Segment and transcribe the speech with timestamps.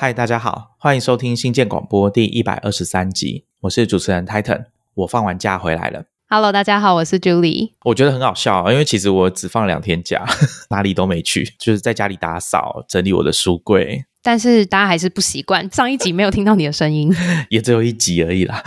[0.00, 4.66] 嗨，大家好，欢迎收听新建广播第一百二十三集，我是主持人 Titan。
[4.94, 6.04] 我放完假回来了。
[6.28, 7.72] Hello，大家好，我是 Julie。
[7.84, 10.24] 我觉得很好笑，因为其实我只放两天假，
[10.70, 17.12] 哪里都没去，就是在家里打扫、整理我的书柜，但是大家还是不习惯，上一集没有听到你的声音。
[17.50, 18.62] 也只有一集而已啦。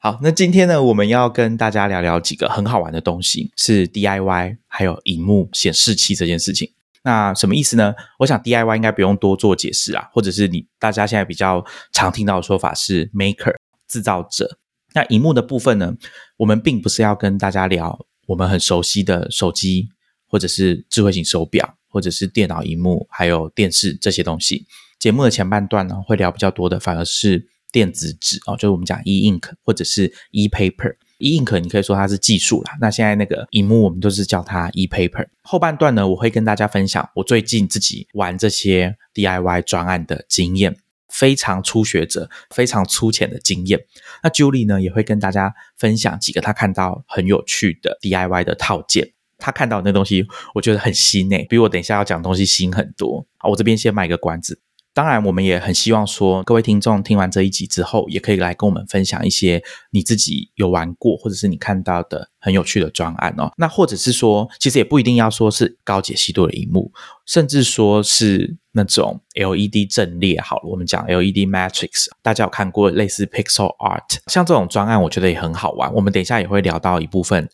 [0.00, 6.72] 好，那今天呢，我们要跟大家聊聊几个很好玩的东西，是 DIY 还有荧幕显示器这件事情。
[7.04, 7.94] 那什么意思呢？
[8.18, 13.54] 我想 DIY 应该不用多做解释啊，或者是你大家现在比较常听到的说法是 maker
[13.86, 14.58] 制造者。
[14.94, 15.92] 那荧幕的部分呢，
[16.38, 19.88] 我们并不是要跟大家聊我们很熟悉的手机，
[20.26, 24.66] 或者是智慧型手表，或者是电脑荧幕，还有电视这些东西。
[24.98, 30.94] 节目的前半段呢，会聊比较多的，反而是电子纸哦，就是我们讲 e ink 或者是 e paper。
[31.24, 35.26] E ink 你可以说它是技术啦，那现在那个荧幕我们都是叫它 e paper。
[35.42, 40.76] 后半段呢，我会跟大家分享我最近自己玩这些 DIY 专案的经验。
[41.10, 43.78] 非常初学者、非常粗浅的经验。
[44.24, 49.12] 那 Julie 呢，也会跟大家分享几个她看到很有趣的 DIY 的套件。
[49.38, 53.24] 她看到那东西，我觉得很新诶，比我等一下要讲东西新很多。
[53.36, 54.60] 好，我这边先卖个关子。
[54.94, 63.50] 当然，我们也很希望说，各位听众听完这一集之后，也可以来跟我们分享一些你自己有玩过，或者是你看到的很有趣的专案哦。
[63.56, 66.92] 那或者是说，其实也不一定要说是高解析度的荧幕，
[67.26, 75.92] 甚至说是那种 LED 阵列好了，我们讲 LED Matrix，大家有看过类似 Pixel Art，像这种专案，我觉得也很好玩。
[75.92, 77.50] 我们等一下也会聊到一部分。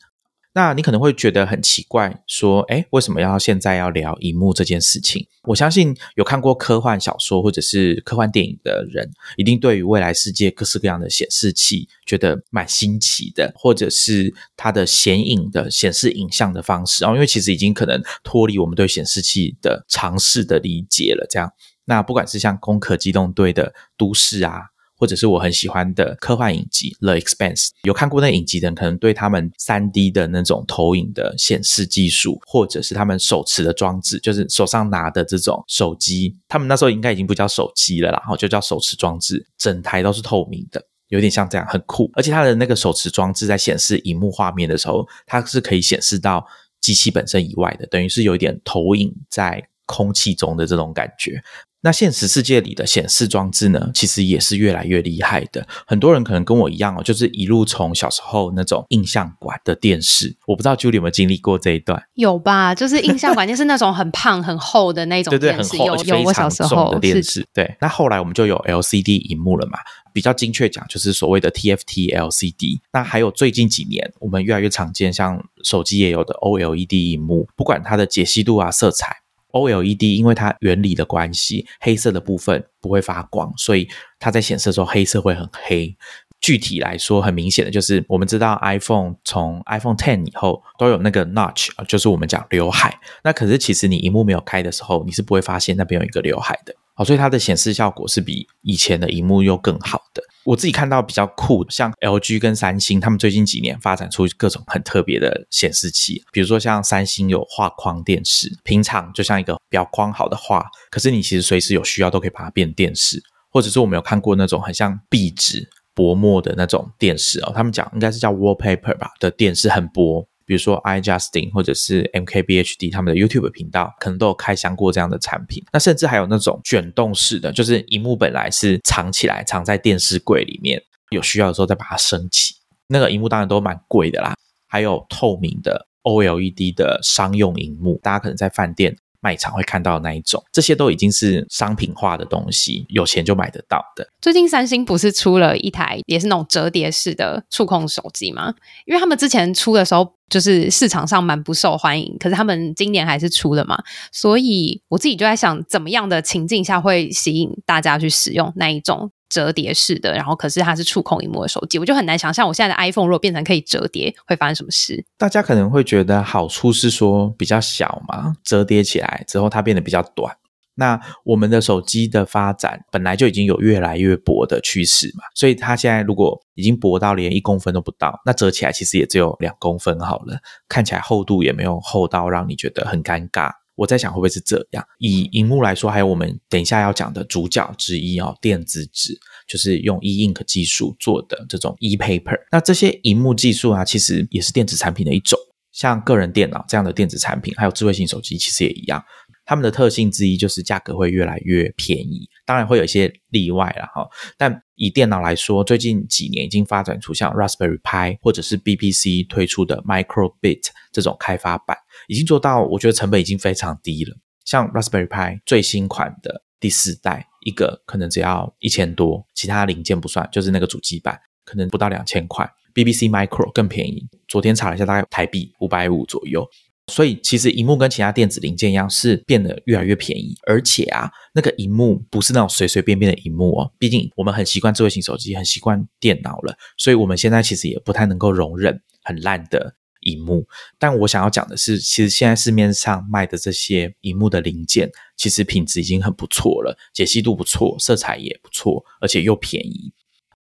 [0.53, 5.25] 那你可能会觉得很奇怪，说，哎，为什么要现在要聊荧幕这件事情？
[5.45, 21.25] 我相信有看过科幻小说或者是科幻电影的人，一定对于未来世界各式各样的显示器觉得蛮新奇的，或者是它的显影的显示影像的方式哦，因为其实已经可能脱离我们对显示器的常识的理解了。
[21.31, 21.53] 这样，
[21.84, 24.62] 那不管是像《攻壳机动队》的都市啊。
[25.00, 42.11] 或者是我很喜欢的科幻影集《The Expanse》，有看过那影集的人，可能对他们三 D 的那种投影的显示技术，或者是他们手持的装置，就是手上拿的这种手机，他们那时候应该已经不叫手机了啦，然后就叫手持装置，整台都是透明的，有点像这样，很酷。
[42.12, 46.47] 而且它的那个手持装置在显示荧幕画面的时候，它是可以显示到
[46.82, 51.43] 机器本身以外的，等于是有一点投影在空气中的这种感觉。
[51.83, 55.67] 那现实世界里的显示装置呢，其实也是越来越厉害的。
[55.87, 62.03] 很多人可能跟我一样哦，就是一路从小时候那种印象馆的电视，我不知道 Julie 有没有经历过这一段？
[62.17, 62.75] 有吧？
[62.75, 67.47] 就是印象馆就是那种很胖很厚的那种对对，电视，很厚，有有非我小时候的电是视。
[67.55, 69.79] 对，那后来我们就有 LCD 荧幕了嘛，
[70.12, 72.81] 比较精确讲就是所谓的 TFT LCD。
[72.93, 79.17] 那还有最近几年我们越来越常见，像手机也有的 OLED 荧幕，不管它的解析度啊、色彩。
[79.53, 83.88] OLED 因为它原理的关系，黑色的部分不会发光，所以
[84.19, 85.97] 它在显示的时候黑色会很黑。
[86.41, 92.99] 具体来说，很明显的就是我们知道 iPhone 从 iPhone Ten 以后都有那个 notch，啊就是我们讲刘海。
[93.22, 96.75] 那可是其实你荧幕没有开的时候，你是不会发现那边有一个刘海的。
[96.94, 100.22] 好，所以它的显示效果是比以前的荧幕又更好的。
[100.45, 120.27] 我自己看到比较酷，像 LG 跟三星，他们最近几年发展出各种很特别的显示器，比如说像三星有画框电视，平常就像一个裱框好的画，可是你其实随时有需要都可以把它变电视，或者是我们有看过那种很像壁纸薄膜的那种电视哦，他们讲应该是叫 wallpaper 吧的电视，很薄。
[120.50, 125.65] 比如说 iJustin 或者是 MKBHD 他们的 YouTube 频道，可能都有开箱过这样的产品。
[125.72, 132.56] 那甚至还有那种卷动式的，就是荧幕本来是藏起来，藏在电视柜里面，有需要的时候再把它升起。
[132.88, 134.34] 那个荧幕当然都蛮贵的啦。
[134.66, 138.97] 还有透明的 OLED 的商用荧幕，大家可能在饭店。
[139.20, 144.08] 卖场会看到那一种，这些都已经是商品化的东西，有钱就买得到的。
[144.20, 148.54] 最近三星不是出了一台也是那种折叠式的触控手机吗？
[148.86, 165.03] 因为他们之前出的时候，就是市场上蛮不受欢迎，可是他们今年还是出了嘛，所以我自己就在想，怎么样的情境下会吸引大家去使用那一种折叠式的，然后可是它是触控荧幕的手机，我就很难想象我现在的 iPhone 如果变成可以折叠，会发生什么事。
[165.17, 170.37] 大家可能会觉得好处是说比较小嘛，折叠起来之后它变得比较短。
[170.77, 180.38] 那我们的手机的发展本来就已经有越来越薄的趋势嘛，所以它现在如果已经薄到连一公分都不到，那折起来其实也只有两公分好了，
[180.69, 183.50] 看起来厚度也没有厚到让你觉得很尴尬。
[183.81, 184.85] 我在想会不会是这样？
[184.99, 189.19] 以荧幕来说，还有我们等一下要讲的主角之一哦，电子纸，
[189.49, 192.38] 就是用 e ink 技术做的这种 e paper。
[192.53, 195.38] 那这些荧幕技术啊，其实也是电子产品的一种，
[195.73, 199.03] 像个人电脑这样的电子产品，还有智慧型手机，其实也一样。
[199.50, 204.08] 它们的特性之一就是价格会越来越便宜，当然会有一些例外了哈。
[204.38, 211.76] 但以电脑来说，最近几年已经发展出像 Raspberry Pi 或者是 BBC 推出的 Microbit 这种开发版，
[212.06, 214.17] 已经做到我觉得成本已经非常低了。
[214.44, 222.49] 像 Raspberry Pi 最新款的第四代，一个可能只要一千多，其他零件不算，就是那个主机板可能不到两千块。
[222.73, 226.49] BBC Micro 更便宜，昨天查了一下，大概台币五百五左右。
[226.90, 230.34] 所以其实荧幕跟其他电子零件一样，是变得越来越便宜。
[230.46, 233.72] 而且啊，那个荧幕不是那种随随便便的荧幕哦。
[233.78, 240.46] 毕竟我们很习惯智慧型手机，很习惯电脑了，所以我们现在其实也不太能够容忍很烂的荧幕。
[240.78, 249.92] 但我想要讲的是，其实现在市面上卖的这些荧幕的零件，其实品质已经很不错了，解析度不错，色彩也不错，而且又便宜。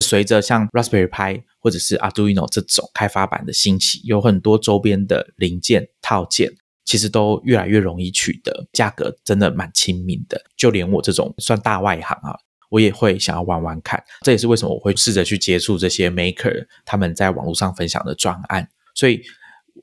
[0.04, 6.50] 随着像 Raspberry Pi 或者是 Arduino 这种开发版的兴起，有很多周边的零件套件，
[6.84, 10.40] 其实都越来越容易取得，价格真的蛮亲民的。
[10.56, 12.38] 就连我这种算大外行啊，
[12.70, 14.02] 我也会想要玩玩看。
[14.22, 18.68] 这也是为什么我会试着去接触这些 Maker 他们在网络上分享的专案。
[18.94, 19.20] 所以，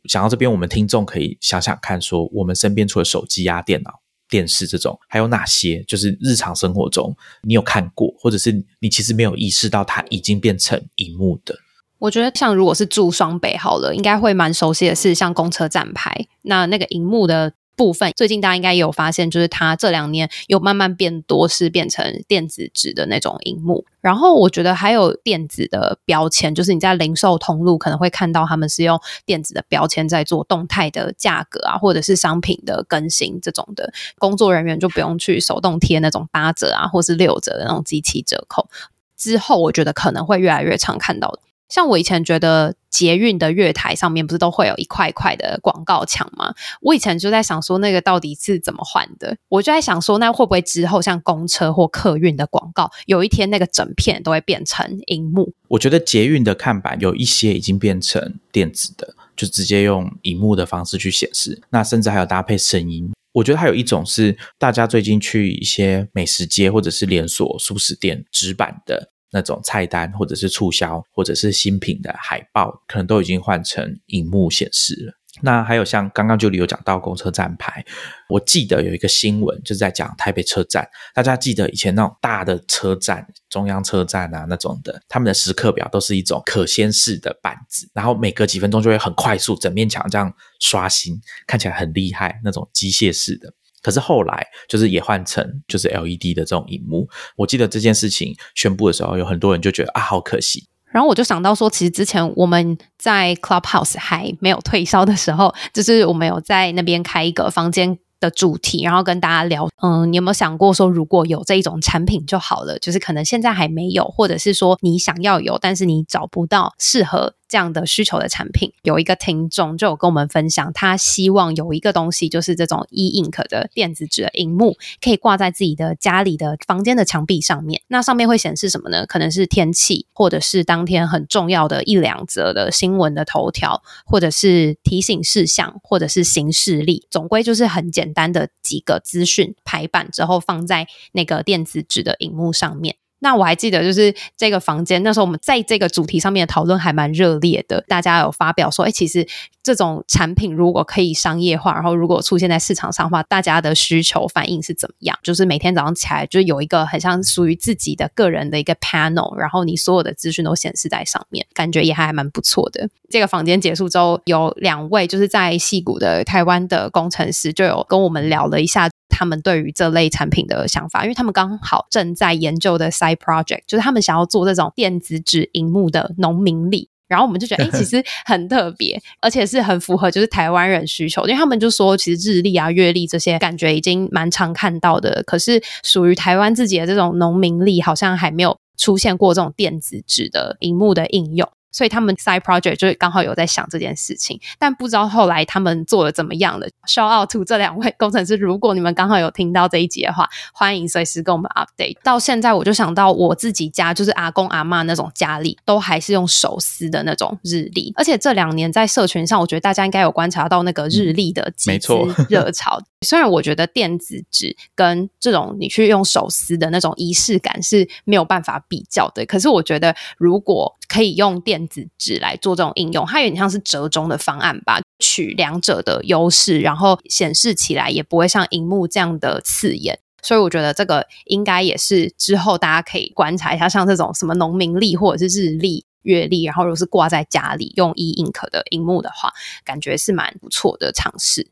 [0.09, 4.01] 想到这边，我们听众可以想想看，说我们身边除了手机啊、电脑。
[4.35, 5.81] 电视这种还有哪些？
[5.87, 8.51] 就是日常生活中你有看过，或者是
[8.81, 11.55] 你其实没有意识到它已经变成荧幕的。
[11.99, 17.53] 我觉得像如果是住双北好了，应该会蛮熟悉的是像公车站牌，那那个荧幕的。
[17.75, 23.86] 部分最近大家应该也有发现，就是它这两年有慢慢变多，是变成电子纸的那种荧幕。
[24.01, 38.69] 然后我觉得还有电子的标签，就是你在零售通路可能会看到他们是用电子的标签在做动态的价格啊，或者是商品的更新这种的，工作人员就不用去手动贴那种八折啊，或是六折的那种机器折扣。
[39.18, 41.39] 之后我觉得可能会越来越常看到。
[41.68, 46.53] 像我以前觉得捷运的月台上面不是都会有一块块的广告墙吗？
[46.80, 49.36] 我以前就在想说，那个到底是怎么换的？
[49.50, 55.53] 我就在想说，那会不会之后像公车或客运的广告，有一天那个整片都会变成荧幕？
[55.68, 61.62] 我觉得捷运的看板有一些已经变成电子的，就直接用荧幕的方式去显示。
[61.71, 63.12] 那甚至还有搭配声音。
[63.33, 69.12] 我觉得还有一种是大家最近去一些美食街或者是连锁素食店纸板的。
[69.31, 75.13] 那种菜单或者是促销或者是新品的海报，可能都已经换成荧幕显示了。
[75.42, 77.83] 那还有像刚刚就里有讲到公车站牌，
[78.30, 93.54] 我记得有一个新闻就是在讲台北车站，大家记得以前那种大的车站，中央车站啊那种的，他们的时刻表都是一种可掀式的板子，然后每隔几分钟就会很快速整面墙这样刷新，看起来很厉害那种机械式的。
[93.85, 97.07] 可是后来就是也换成就是 LED 的这种荧幕。
[97.35, 100.67] 我记得这件事情宣布的时候，有很多人就觉得啊，好可惜。
[100.91, 109.69] 然后我就想到说，其实之前我们在 Clubhouse 还没有退烧的时候， 就是我们有在那边开一个房间的主题，然后跟大家聊。
[109.83, 112.79] 嗯，你有没有想过说，如果有这一种产品就好了？
[112.79, 117.35] 就是可能现在还没有，或者是说你想要有，但是你找不到适合。
[117.47, 127.81] 这样的需求的产品，有一个听众就有跟我们分享，他希望有一个东西，就是这种 e ink 的电子纸的荧幕，可以挂在自己的家里的房间的墙壁上面。
[127.88, 129.06] 那上面会显示什么呢？
[129.06, 137.05] 可能是天气，或者是当天很重要的一两则的新闻的头条，或者是提醒事项，或者是行事历。
[137.10, 142.96] 总归就是很简单的几个资讯排版之后，放在那个电子纸的荧幕上面。
[143.25, 147.84] 那我还记得，就是这个房间那时候我们在这个主题上面的讨论还蛮热烈的。
[147.88, 149.27] 大家有发表说，哎，其实
[149.65, 155.17] 这种产品如果可以商业化，然后如果出现在市场上的话，大家的需求反应是怎么样？
[155.24, 162.88] 就是每天早上起来就有一个很像属于自己的个人的一个 panel，然后你所有的资讯都显示在上面，感觉也还蛮不错的。
[163.10, 168.88] 这个房间结束之后，有两位就是在戏谷的台湾的工程师就有跟我们聊了一下。
[169.07, 176.89] 他们对于这类产品的想法，因为他们刚好正在研究的 side project，就是他们想要做这种电子纸荧幕的农民力。
[177.07, 181.24] 然后我们就觉得，哎，其实 很特别，而且是很符合就是台湾人需求。
[181.27, 191.50] 因为他们就说，其实日历啊、月历这些感觉已经蛮常看到的，可是属于台湾自己的这种农民历，好像还没有出现过这种电子纸的荧幕的应用。
[191.75, 196.65] 所以他们 side project 就刚好有在想这件事情，但不知道后来他们做的怎么样了。
[196.88, 201.98] Shout out to 这两位工程师，如果你们刚好有听到这一集的话，欢迎随时跟我们 update。
[202.01, 207.91] 到现在我就想到我自己家，就是阿公阿妈那种家里，都还是用手撕的那种日历。
[207.98, 211.94] 而且这两年在社群上，我觉得大家应该有观察到那个日历的集资
[212.29, 212.82] 热潮。
[213.01, 230.00] 虽然我觉得电子纸跟这种你去用手撕的那种仪式感是没有办法比较的，可是我觉得如果可以用电子纸来做这种应用，它有点像是折中的方案吧，取两者的优势，然后显示起来也不会像荧幕这样的刺眼。
[230.22, 239.31] 所以我觉得这个应该也是之后大家可以观察一下，像这种什么农民历或者是日历、月历，然后如果是挂在家里用 e ink 的荧幕的话，
[239.63, 241.51] 感觉是蛮不错的尝试。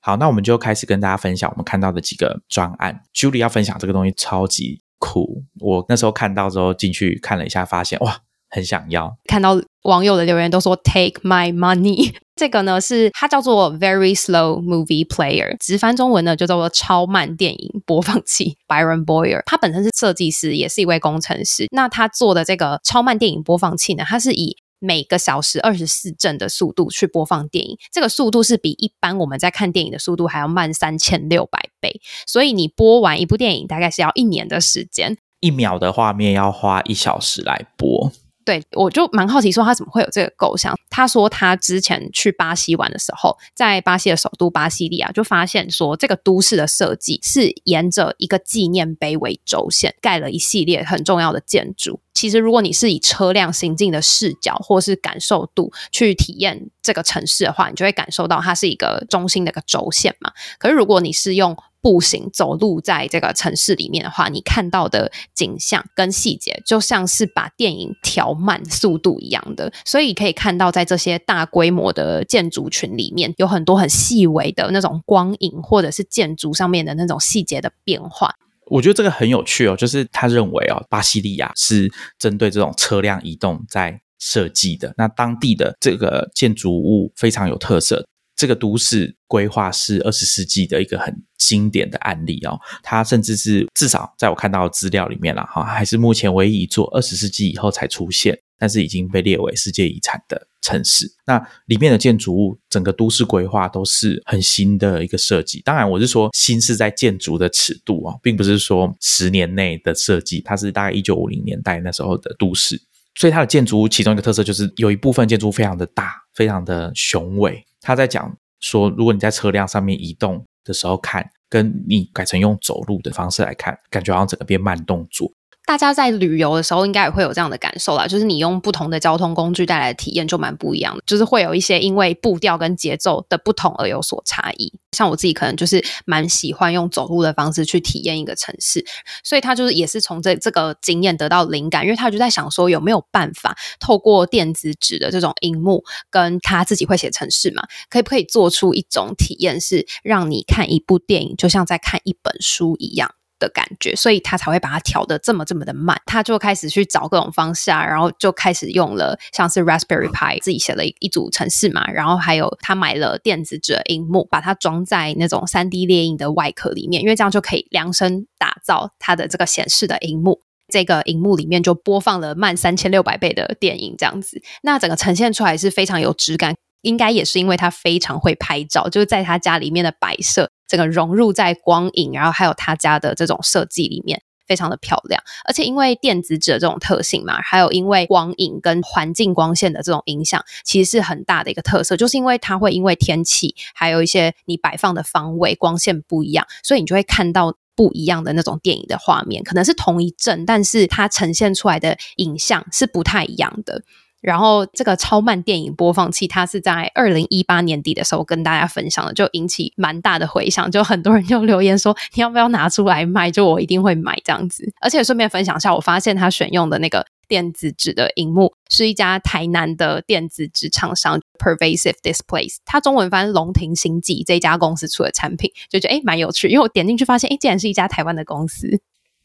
[0.00, 3.02] 好，那我们就开始跟大家分享我们看到的几个专案。
[3.14, 9.16] Julie 要分享这个东西超级酷，我那时候看到之后进去看了一下，发现哇，很想要。
[9.24, 12.14] 看到网友的留言都说 “Take my money”。
[12.36, 18.56] 这个呢是它叫做 Very Slow Movie Player，直翻中文呢就叫做超慢电影播放器。
[18.68, 21.66] Byron Boyer，他本身是设计师，也是一位工程师。
[21.72, 32.00] 那他做的这个超慢电影播放器呢，它是以每个小时二十四帧的速度去播放电影，这个速度是比一般我们在看电影的速度还要慢三千六百倍。
[32.24, 38.12] 所以你播完一部电影大概是要一年的时间，一秒的画面要花一小时来播。
[38.48, 40.74] 对，我就蛮好奇，说他怎么会有这个构想？
[40.88, 52.00] 他说他之前去巴西玩的时候，在巴西的首都巴西利亚，就发现说这个都市的设计是沿着一个纪念碑为轴线，盖了一系列很重要的建筑。
[52.14, 60.32] 其实，如果你是以车辆行进的视角或是感受度去体验这个城市的话，你就会感受到它是一个中心的一个轴线嘛。
[60.58, 78.34] 可是，如果你是用步行走路在这个城市里面的话，你看到的景象跟细节就像是把电影调慢速度一样的，所以可以看到在这些大规模的建筑群里面，有很多很细微的那种光影，或者是建筑上面的那种细节的变化。
[78.66, 88.06] 我觉得这个很有趣哦，就是他认为哦，巴西利亚是针对这种车辆移动在设计的，那当地的这个建筑物非常有特色。
[88.38, 101.12] 这个都市规划是二十世纪的一个很经典的案例哦，它甚至是至少在我看到的资料里面了哈，还是目前唯一一座二十世纪以后才出现，但是已经被列为世界遗产的城市。
[101.26, 105.60] 那里面的建筑物，整个都市规划都是很新的一个设计。
[105.64, 112.80] 当然，我是说新是在建筑的尺度哦，并不是说十年内的设计，它是大概一九五零年代那时候的都市。
[113.16, 117.64] 所以它的建筑物其中一个特色就是有一部分建筑非常的大，非常的雄伟。
[117.80, 125.32] 他在讲说，如果你在车辆上面移动的时候看，跟你改成用走路的方式来看，感觉好像整个变慢动作。
[125.68, 134.72] 大家在旅游的时候应该也会有这样的感受啦，就是你用不同的交通工具带来的体验就蛮不一样的，就是会有一些因为步调跟节奏的不同而有所差异。
[134.92, 138.82] 像我自己可能就是蛮喜欢用走路的方式去体验一个城市，
[139.22, 153.10] 所以他就是也是从这这个经验得到灵感，因为他就在想说有没有办法透过电子纸的这种荧幕，跟他自己会写城市嘛，可以不可以做出一种体验，是让你看一部电影就像在看一本书一样。
[153.38, 156.00] 的感觉，所以他才会把它调的这么这么的慢。
[156.06, 170.42] 他就开始去找各种方式啊，然后就开始用了像是 Raspberry Pi 自己写了一一组程式嘛，然后还有他买了电子纸荧幕，把它装在那种三 D 列印的外壳里面，因为这样就可以量身打造它的这个显示的荧幕。
[170.70, 176.54] 这个荧幕里面就播放了慢三千六百倍的电影，这样子，那整个呈现出来是非常有质感。
[176.82, 185.22] 应该也是因为他非常会拍照，就是在他家里面的摆设，整个融入在光影，然后还有他家的这种设计里面，非常的漂亮。
[185.44, 191.96] 而且因为电子纸的这种特性嘛，还有因为光影跟环境光线的这种影响，其实是很大的一个特色。
[191.96, 199.42] 就是因为它会因为天气，还有一些你摆放的方位、光线不一样，所以你就会看到不一样的那种电影的画面。
[199.42, 203.82] 可能是同一阵，但是它呈现出来的影像是不太一样的。
[204.20, 213.30] 然后这个超慢电影播放器，它是在二零一八年底的时候跟大家分享的，就引起蛮大的回响，就很多人就留言说你要不要拿出来卖？
[213.30, 214.72] 就我一定会买这样子。
[214.80, 228.80] 而且顺便分享一下，我发现他选用的那个电子纸的荧幕是一家台南的电子纸厂商 Pervasive Displays，它中文翻龙庭星际这家公司出的产品，就觉得哎蛮有趣，因为我点进去发现，哎竟然是一家台湾的公司。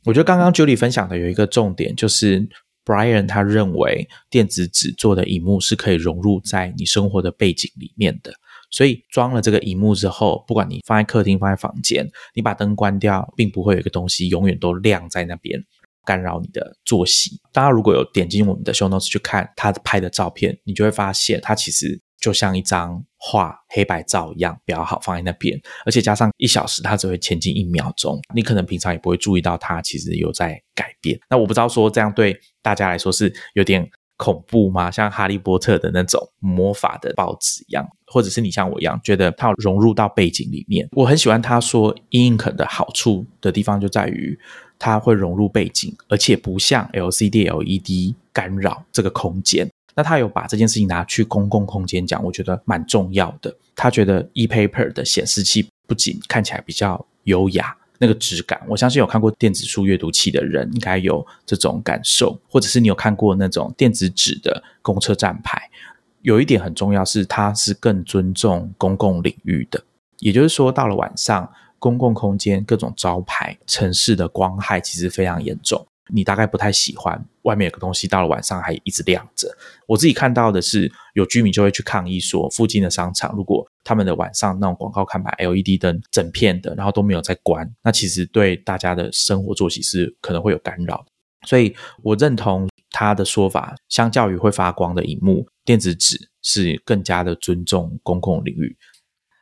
[0.05, 2.47] 我觉得刚刚 Julie 分享的有一个重点就是。
[2.85, 8.33] Brian 他认为电子纸做的荧幕是可以融入在你生活的背景里面的，
[8.69, 15.63] 所以装了这个荧幕之后，不管你放在客厅、放在房间，你把灯关掉，并不会有一个东西永远都亮在那边，
[16.05, 17.39] 干扰你的作息。
[17.51, 22.01] 大家如果有点进我们的 Show Notes 去看他拍的照片，你就会发现他其实。
[22.23, 28.17] 就像一张画黑白照一样，比较好放在那边，而且加上一小时，它只会前进一秒钟。
[28.33, 31.19] 你可能平常也不会注意到它其实有在改变。
[31.29, 34.89] 那我不知道说这样对大家来说是有点恐怖吗？
[34.89, 40.87] 像哈利波特的那种魔法的报纸一样，或者是你像我一样觉得它融入到背景里面？
[40.93, 44.39] 我很喜欢他说 ink 的好处的地方就在于
[44.79, 49.69] 它会融入背景，而且不像 LCD、LED 干扰这个空间。
[49.95, 53.55] 那他有把这件事情拿去公共空间讲，我觉得蛮重要的。
[53.75, 65.69] 他觉得 ePaper 的显示器不仅看起来比较优雅，那个质感，我相信有看过电子书阅读器的人应该有这种感受，或者是你有看过那种电子纸的公车站牌。
[66.21, 69.83] 有一点很重要是，它是更尊重公共领域的，
[70.19, 75.85] 也就是说，到了晚上，公共空间各种招牌、城市的光害其实非常严重。
[76.09, 79.47] 你大概不太喜欢外面有个东西到了晚上还一直亮着。
[79.87, 91.05] 我自己看到的是，有居民就会去抗议说，附近的商场如果他们的晚上那种广告看板 LED 灯整片的，然后都没有在关，那其实对大家的生活作息是可能会有干扰。
[91.45, 98.77] 所以我认同他的说法，相较于会发光的荧幕，电子纸是更加的尊重公共领域。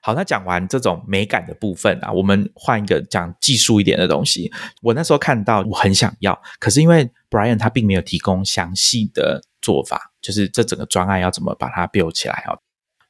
[0.01, 4.51] 好，那讲完这种美感的部分啊，我们换一个讲技术一点的东西。
[4.81, 12.57] 我那时候看到，我很想要，可是因为 Brian 他并没有提供详细的做法，就是这整个专案要怎么把它 build 起来啊。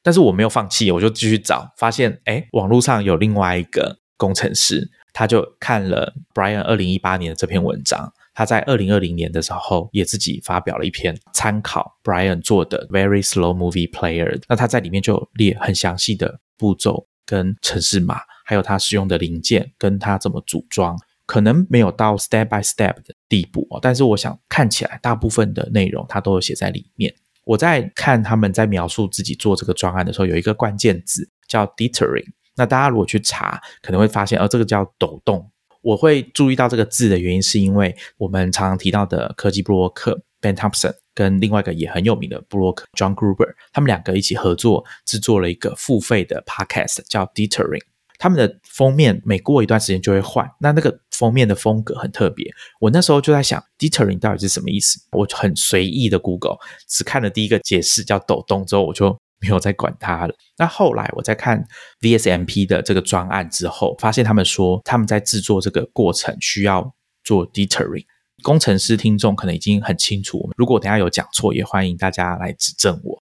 [0.04, 16.40] 但是我没有放弃，我就继续找，发现哎，网络上有另外一个工程师，他就看了 Brian 二零一八年的这篇文章，他在二零二零年的时候也自己发表了一篇参考 Brian 做的 Very Slow Movie Player，那他在里面就列很详细的。
[16.58, 20.96] 步骤跟城市码，还有它使用的零件，跟它怎么组装，
[21.26, 23.80] 可能没有到 step by step 的地步哦。
[23.82, 27.12] 但是我想看起来大部分的内容它都有写在里面。
[27.46, 32.28] 我在看他们在描述自己做这个专案的时候，有一个关键字叫 Detering。
[32.56, 35.50] 那大家如果去查，可能会发现，哦，这个叫抖动。
[35.82, 40.94] 我会注意到这个字的原因，是因为我们常常提到的科技布洛克 Ben Thompson。
[41.14, 47.82] 跟另外一个也很有名的布洛克 John Gruber，他们两个一起合作制作了一个付费的 Podcast，叫 Detering。
[48.18, 52.50] 他们的封面每过一段时间就会换，那那个封面的风格很特别。
[52.80, 55.00] 我那时候就在想，Detering 到底是什么意思？
[55.12, 56.56] 我很随意的 Google，
[56.88, 60.34] 只看了第一个解释叫抖动之后，我就没有再管它了。
[60.58, 61.66] 那后来我在看
[62.00, 68.06] VSMP 的这个专案之后，发现他们说他们在制作这个过程需要做 Detering。
[68.44, 73.22] 工程师听众可能已经很清楚，如果等下有讲错，也欢迎大家来指正我。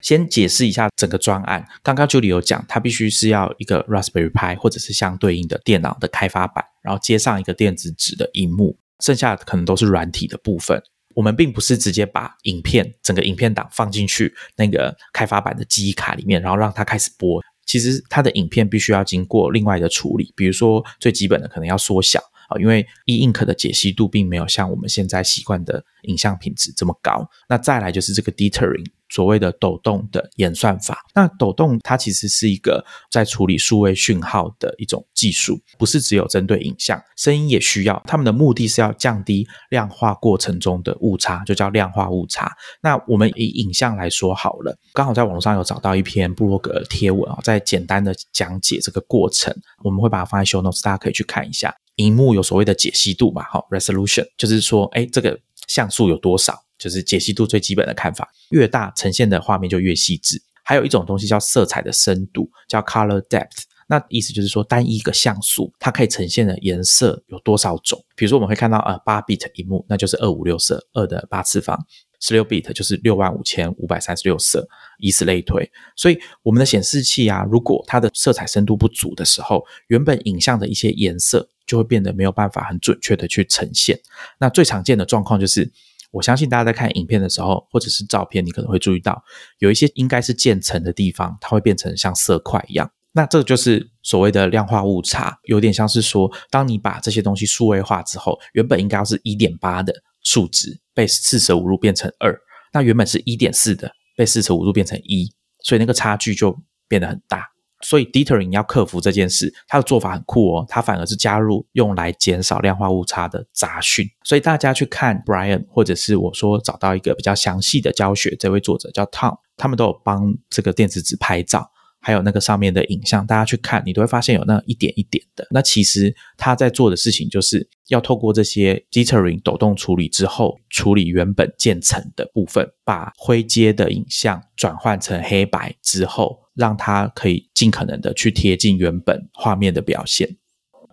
[0.00, 1.66] 先解释一下整个专案。
[1.82, 10.82] 刚刚 Julie 有讲，它必须是要一个 Raspberry Pi 或者是相对应的电脑的开发板，然后接上一个电子纸的荧幕，剩下的可能都是软体的部分。
[11.18, 17.42] 我们并不是直接把影片整个影片档放进去那个开发版的记忆卡里面，然后让它开始播。
[17.66, 22.20] 其实它的影片必须要经过另外的处理，比如说最基本的可能要缩小。
[22.48, 27.26] 啊，因为 e ink 的解析度并没有像我们现在习惯的影像品质这么高。
[27.48, 30.98] 那再来就是这个 dithering，所谓的抖动的演算法。
[31.14, 38.02] 那抖动它其实是一个在处理数位讯号的一种技术，不是只有针对影像，声音也需要。
[38.06, 42.50] 他们的目的是要降低量化过程中的误差，就叫量化误差。
[42.82, 51.74] 那我们以影像来说好了，刚好在网络上有找到一篇布洛格贴文啊，在简单的讲解这个过程，我们会把它放在 show notes，大家可以去看一下。
[51.96, 53.42] 荧幕有所谓的解析度嘛？
[53.50, 55.36] 好，resolution 就是说，哎，这个
[55.68, 56.64] 像素有多少？
[56.76, 60.40] 就是解析度最基本的看法，越大呈现的画面就越细致。
[60.62, 63.62] 还有一种东西叫色彩的深度，叫 color depth。
[63.88, 67.98] 那意思就是说，单一个像素它可以呈现的颜色有多少种？
[68.14, 71.76] 比如说，我们会看到呃八 bit 一幕，那就是二五六色，二的八次方。
[72.20, 74.66] 十六 bit 就是六万五千五百三十六色，
[74.98, 75.70] 以此类推。
[75.96, 83.98] 所以我们的显示器啊，如果它的色彩深度不足的时候，原本影像的一些颜色就会变得没有办法很准确的去呈现。
[84.38, 85.70] 那最常见的状况就是，
[86.10, 89.22] 我相信大家在看影片的时候，或者是照片，你可能会注意到
[89.58, 92.90] 有一些应该是渐层的地方，它会变成像色块一样。
[93.12, 99.92] 那这个就是所谓的量化误差，有点像是说，当你把这些东西数位化之后，原本应该要是一点八的。
[100.28, 102.38] 数值被四舍五入变成二，
[102.74, 105.32] 那原本是一点四的，被四舍五入变成一，
[105.64, 106.54] 所以那个差距就
[106.86, 107.46] 变得很大。
[107.80, 114.06] 所以 dithering 要克服这件事，它的做法很酷哦，它反而是加入用来减少量化误差的杂讯。
[114.22, 121.70] 所以大家去看 Brian，或者是我说找到一个比较详细的教学，这位作者叫 Tom，他们都有帮这个电子纸拍照。
[122.08, 125.46] 还有那个上面的影像，大家去看，你都会发现有那一点一点的。
[125.50, 140.34] 那其实他在做的事情，就是要透过这些 d e t e r i n g 抖动处理之后，处理原本渐层的部分，把灰阶的影像转换成黑白之后，让它可以尽可能的去贴近原本画面的表现。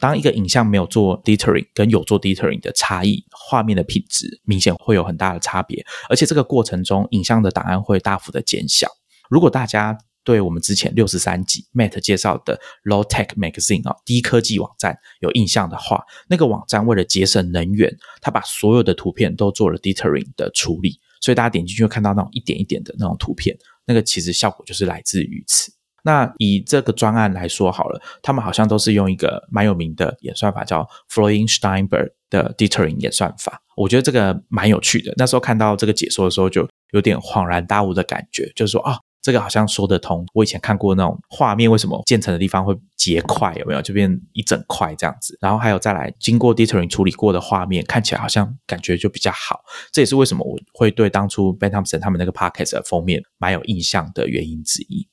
[0.01, 2.51] 当一个影像没有做 d e t e r i n g 跟有做 d e t e r
[2.51, 8.89] i n g 的差异，画面的品质明显会有很大的差别，而且这个过程中，影像的档案会大幅的减小。
[9.29, 25.71] 如果大家对我们之前六十三集 Matt 介绍的 Low Tech Magazine 啊，低科技网站有印象的话，那个网站为了节省能源，它把所有的图片都做了 Dithering 的处理，所以大家点进去会看到那种一点一点的那种图片，那个其实效果就是来自于此。
[26.03, 33.59] 那以这个专案来说好了，他们好像都是用一个蛮有名的演算法，叫 f l o i n g Steinberg 的 Dithering 演算法。
[33.75, 35.11] 我觉得这个蛮有趣的。
[35.17, 40.23] 那时候看到这个解说的时候，就有点恍然大悟的感觉，就是说啊，这个好像说得通。
[40.35, 43.55] 我以前看过那种画面，为什么建成的地方会结块？
[43.55, 45.35] 有没有就变一整块这样子？
[45.41, 49.61] 然后还有再来经过 Dithering 处理过的画面，看起来好像感觉就比较好。
[49.91, 55.07] 这也是为什么我会对当初 Ben Thompson 他们那个 Podcast 的封面蛮有印象的原因之一。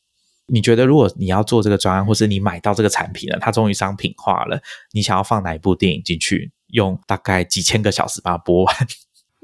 [0.47, 4.61] 你觉得，如果你要做这个专案，或是你买到这个产品了，它终于商品化了，
[4.93, 8.77] 你想要放哪一部电影进去，用大概几千个小时把它播完？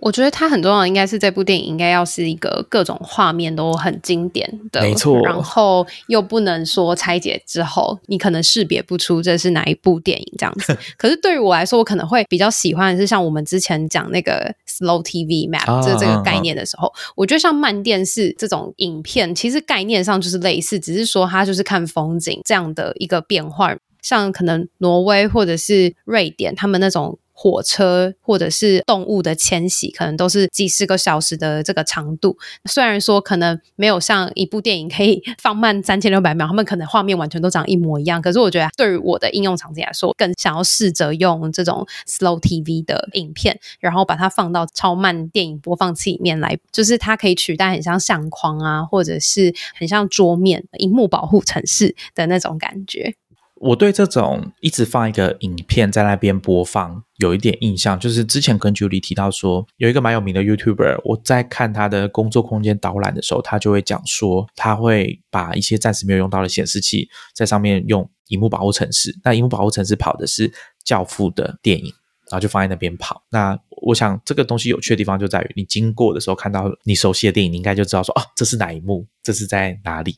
[0.00, 5.20] 我觉得它很重要，应该是这部电影应该要是一个各种画面都很经典的，没错。
[5.22, 10.76] 然后又不能说拆解之后，你可能识别不出这是哪一部电影这样子。
[10.96, 23.76] 可是对于我来说，我可能会比较喜欢的是像我们之前讲那个 Slow TV Map 这这个概念的时候，我觉得像慢电视这种影片，其实概念上就是类似，只是说它就是看风景这样的一个变化。
[24.00, 27.18] 像可能挪威或者是瑞典，他们那种。
[27.40, 32.36] 火车或者是动物的迁徙，可能都是几十个小时的这个长度。
[32.64, 38.20] 虽然说可能没有像一部电影可以 放慢三千六百秒，他们可能画面完全都长一模一样。
[38.20, 53.14] 可是我觉得，对于我的应用场景来说，更想要试着用这种 slow TV 的影片，然后把它放到超慢电影播放器里面来，就是它可以取代很像相框啊，或者是很像桌面、荧幕保护城市的那种感觉。
[53.60, 70.48] 我对这种一直放一个影片在那边播放有一点印象，就是之前跟 Julie 提到说，有一个蛮有名的 YouTuber，我在看他的工作空间导览的时候，他就会讲说，他会把一些暂时没有用到的显示器在上面用荧幕保护程式，那荧幕保护程式跑的是
[70.84, 71.86] 《教父》的电影，
[72.30, 73.24] 然后就放在那边跑。
[73.30, 80.14] 那我想这个东西有趣的地方就在于，你经过的时候看到你熟悉的电影，你应该就知道说，哦，这是哪一幕，这是在哪里。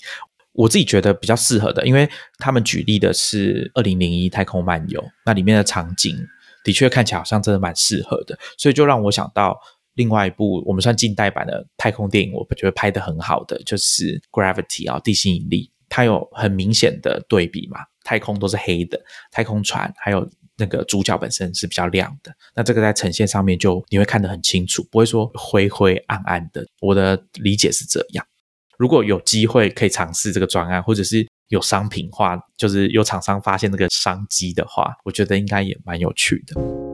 [0.53, 2.09] 我自己觉得比较适合的，因为
[2.39, 6.17] 他们举例的是《二零零一太空漫游》，那里面的场景
[6.65, 9.59] 的确看起来好像真的蛮适合的，所以就让我想到
[9.95, 26.67] 另外一部我们算近代版的太空电影，我觉得拍的很好的就是《Gravity》啊，地心引力，它有很明显的对比嘛，太空都是黑的，太空船还有那个主角本身是比较亮的，那这个在呈现上面就你会看得很清楚，不会说灰灰暗暗的。
[26.81, 28.27] 我的理解是这样。
[28.81, 36.90] 如果有机会可以尝试这个专案，或者是有商品化，就是有厂商发现这个商机的话，我觉得应该也蛮有趣的。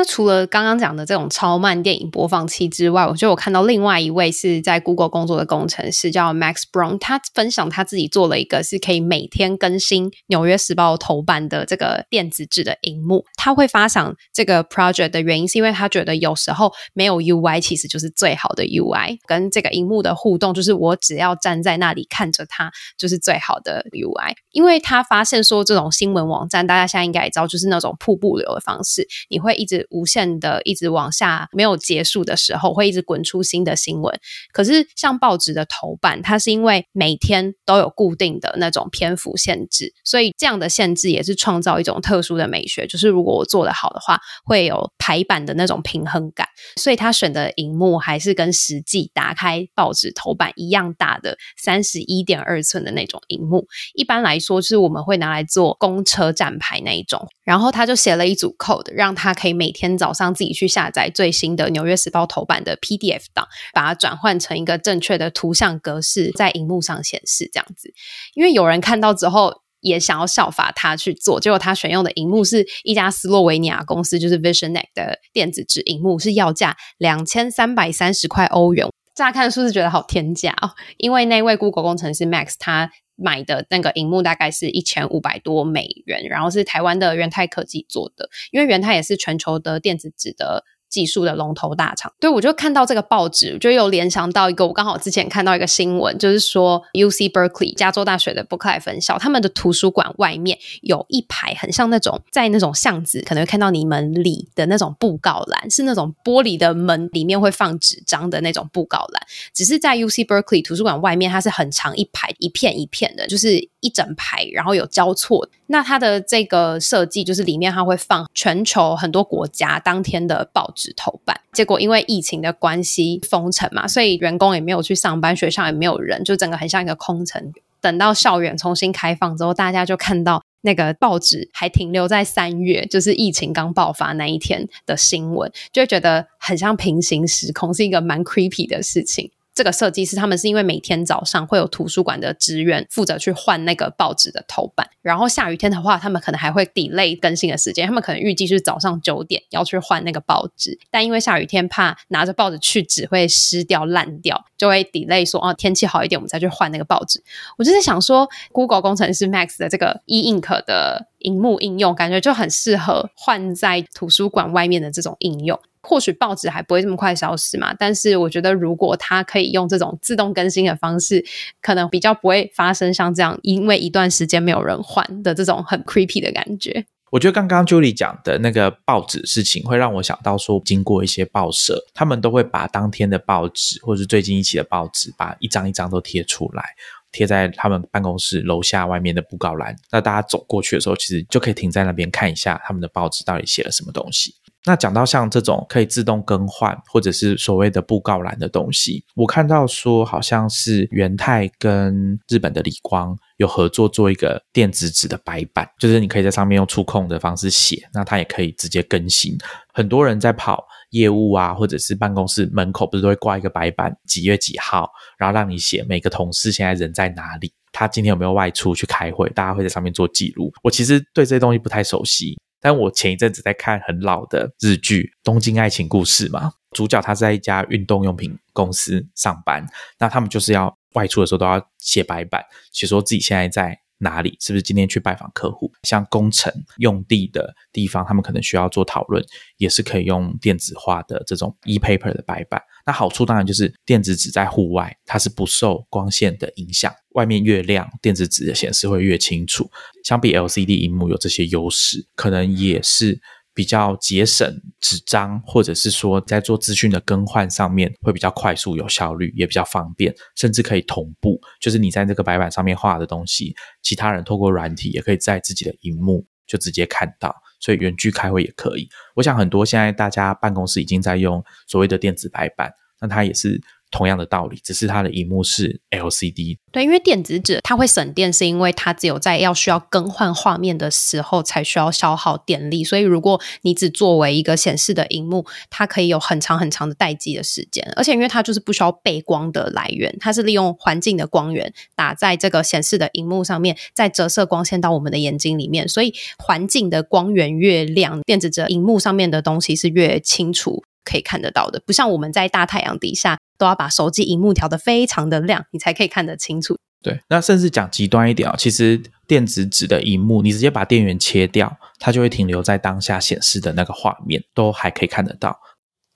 [0.00, 13.26] 那除了刚刚讲的这种超慢电影播放器之外，我觉得我看到另外一位是在 Google 工作的工程师叫 Max Brown，他分享他自己做了一个是可以每天更新《纽约时报》头版的这个电子纸的荧幕。
[13.36, 24.32] 他会发想这个 project 的原因，是因为他觉得有时候没有 UI 其实就是最好的 UI，跟这个荧幕的互动，就是我只要站在那里看着它，就是最好的 UI。
[24.52, 29.86] 因为他发现说，这种新闻网站大家现在应该也知道，就是那种瀑布流的方式，你会一直。
[29.90, 34.18] 无限的一直往下，没有结束的时候，会一直滚出新的新闻。
[34.52, 42.86] 可是像报纸的头版，它是因为每天都有固定的那种篇幅限制，所以这样的限制也是创造一种特殊的美学。
[42.86, 46.46] 就是如果我做得好的话，会有排版的那种平衡感。
[46.76, 53.66] 所以他选的荧幕还是跟实际打开报纸头版一样大的三十一点二寸的那种荧幕。
[53.94, 57.28] 一般来说，是我们会拿来做公车站牌那一种。
[57.44, 67.92] 然后他就写了一组 code，让他可以每天天早上自己去下载最新的《纽约时报》头版的 PDF 档，把它转换成一个正确的图像格式，在荧幕上显示这样子。
[68.34, 78.86] 因为有人看到之后也想要效法他去做，结果他选用的荧幕是一家斯洛维尼亚公司，就是 VisionNet 的电子纸荧幕，是要价两千三百三十块欧元。
[79.14, 82.90] 乍看数字觉得好天价哦，因为那位 Google 工程师 Max 他。
[83.20, 90.64] 买的那个荧幕大概是一千五百多美元，然后是台湾的元泰科技做的，因为元泰也是全球的电子纸的。
[90.90, 109.22] 技术的龙头大厂，对我就看到这个报纸，我就有联想到一个，我刚好之前看到一个新闻，就是说 U C Berkeley 加州大学的伯克莱分校，他们的图书馆外面有一排很像那种在那种巷子可能会看到你门里的那种布告栏，是那种玻璃的门里面会放纸张的那种布告栏，
[109.54, 115.48] 只是在 U C Berkeley 图书馆外面，它是很长一排一片一片的，就是一整排，然后有交错。
[115.72, 127.52] 那它的这个设计就是里面它会放全球很多国家当天的报纸头版，结果因为疫情的关系封城嘛，所以员工也没有去上班，学校也没有人，就整个很像一个空城。
[127.80, 139.30] 等到校园重新开放之后，大家就看到那个报纸还停留在三月，就是疫情刚爆发那一天的新闻，就会觉得很像平行时空，是一个蛮 creepy 的事情。
[139.60, 147.86] 这个设计师他们是因为每天早上会有图书馆的职员负责去换那个报纸的头版，然后下雨天的话，他们可能还会 delay 更新的时间。
[147.86, 157.22] 他们可能预计是早上九点要去换那个报纸，但因为下雨天怕拿着报纸去纸会湿掉烂掉，就会 delay 说哦天气好一点我们再去换那个报纸。
[157.58, 165.60] 我就在想说，Google 工程师 Max 的这个 e ink 的荧幕应用，感觉就很适合换在图书馆外面的这种应用。
[165.82, 171.24] 或许报纸还不会这么快消失嘛，但是我觉得如果它可以用这种自动更新的方式，
[171.62, 176.84] 可能比较不会发生像这样，因为一段时间没有人换的这种很 creepy 的感觉。
[177.10, 186.62] 我觉得刚刚 Julie 讲的那个报纸事情，会让我想到说，经过一些报社，他们都会把当天的报纸或是最近一期的报纸，把一张一张都贴出来，
[187.10, 189.74] 贴在他们办公室楼下外面的布告栏。
[189.90, 194.36] 那大家走过去的时候，其实就可以停在那边看一下他们的报纸到底写了什么东西。
[194.66, 209.36] 那讲到像这种可以自动更换，或者是所谓的布告栏的东西，我看到说好像是元泰跟日本的理光有合作做一个电子纸的白板，就是你可以在上面用触控的方式写，那它也可以直接更新。
[209.72, 220.52] 很多人在跑业务啊，或者是办公室门口不是都会挂一个白板，几月几号，然后让你写每个同事现在人在哪里，他今天有没有外出去开会，大家会在上面做记录。
[220.62, 222.38] 我其实对这些东西不太熟悉。
[222.60, 229.66] 但我前一阵子在看很老的日剧《东京爱情故事》嘛，主角他在一家运动用品公司上班，
[229.98, 239.24] 那他们就是要外出的时候都要写白板，写说自己现在在哪里，是不是今天去拜访客户，像工程用地的地方，他们可能需要做讨论，
[239.58, 242.62] 也是可以用电子化的这种 e-paper 的白板。
[242.86, 249.70] 那好处当然就是电子纸在户外，它是不受光线的影响，外面越亮，电子纸的显示会越清楚。
[250.04, 253.20] 相比 LCD 荧幕有这些优势，可能也是
[253.52, 261.40] 比较节省纸张，或者是说在做资讯的更换上面会比较快速、有效率，也比较方便，甚至可以同步。
[261.60, 267.34] 就是你在这个白板上面画的东西，其他人透过软体也可以在自己的荧幕就直接看到。
[267.58, 268.88] 所以远距开会也可以。
[269.16, 273.60] 我想很多现在大家办公室已经在用所谓的电子白板，那它也是。
[273.90, 276.58] 同样的道理，只是它的荧幕是 LCD。
[276.72, 282.84] 对，因为电子纸它会省电，是因为它只有在要需要更换画面的时候才需要消耗电力。
[282.84, 287.92] 所以如果你只作为一个显示的荧幕，它可以有很长很长的待机的时间。
[287.96, 295.88] 而且因为它就是不需要背光的来源，它是利用环境的光源打在这个显示的荧幕上面，再折射光线到我们的眼睛里面。
[295.88, 300.84] 所以环境的光源越亮，电子纸荧幕上面的东西是越清楚。
[301.04, 306.76] 可以看得到的，不像我们在大太阳底下都要把手机荧幕调得非常的亮，你才可以看得清楚。
[307.02, 315.58] 对，那甚至讲极端一点啊，其实电子纸的荧幕，你直接把电源切掉，它就会停留在当下显示的那个画面，都还可以看得到。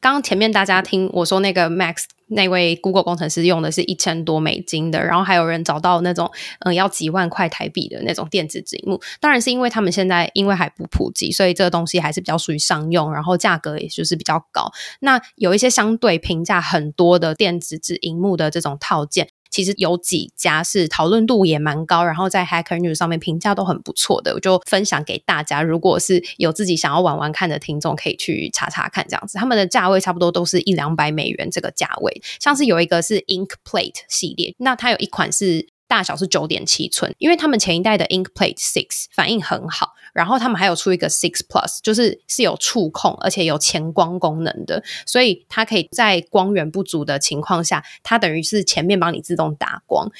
[0.01, 14.71] 刚刚前面大家听我说那个 Max 那位 Google 工程师用的是一千多美金的，然后还有人找到那种嗯要几万块台币的那种电子纸幕，当然是因为他们现在因为还不普及，所以这个东西还是比较属于商用，然后价格也就是比较高。
[15.01, 19.29] 那有一些相对平价很多的电子纸荧幕的这种套件。
[19.55, 25.63] 其实有几家是讨论度也蛮高，然后在 Hacker News 上面评价都很不错的，我就分享给大家。
[25.63, 29.39] 如果是有自己想要玩玩看的听众，可以去查查看这样子。
[29.39, 35.69] 他们的价位差不多都是一两百美元这个价位，像是有一个是 Ink Plate 系列，那它有一款是。
[35.87, 50.11] 大小是九点七寸，因为他们前一代的 InkPlate Six 反应很好，然后他们还有出一个 Six Plus，就是是有触控而且有前光功能的，所以它可以在光源不足的情况下，它等于是前面帮你自动打光，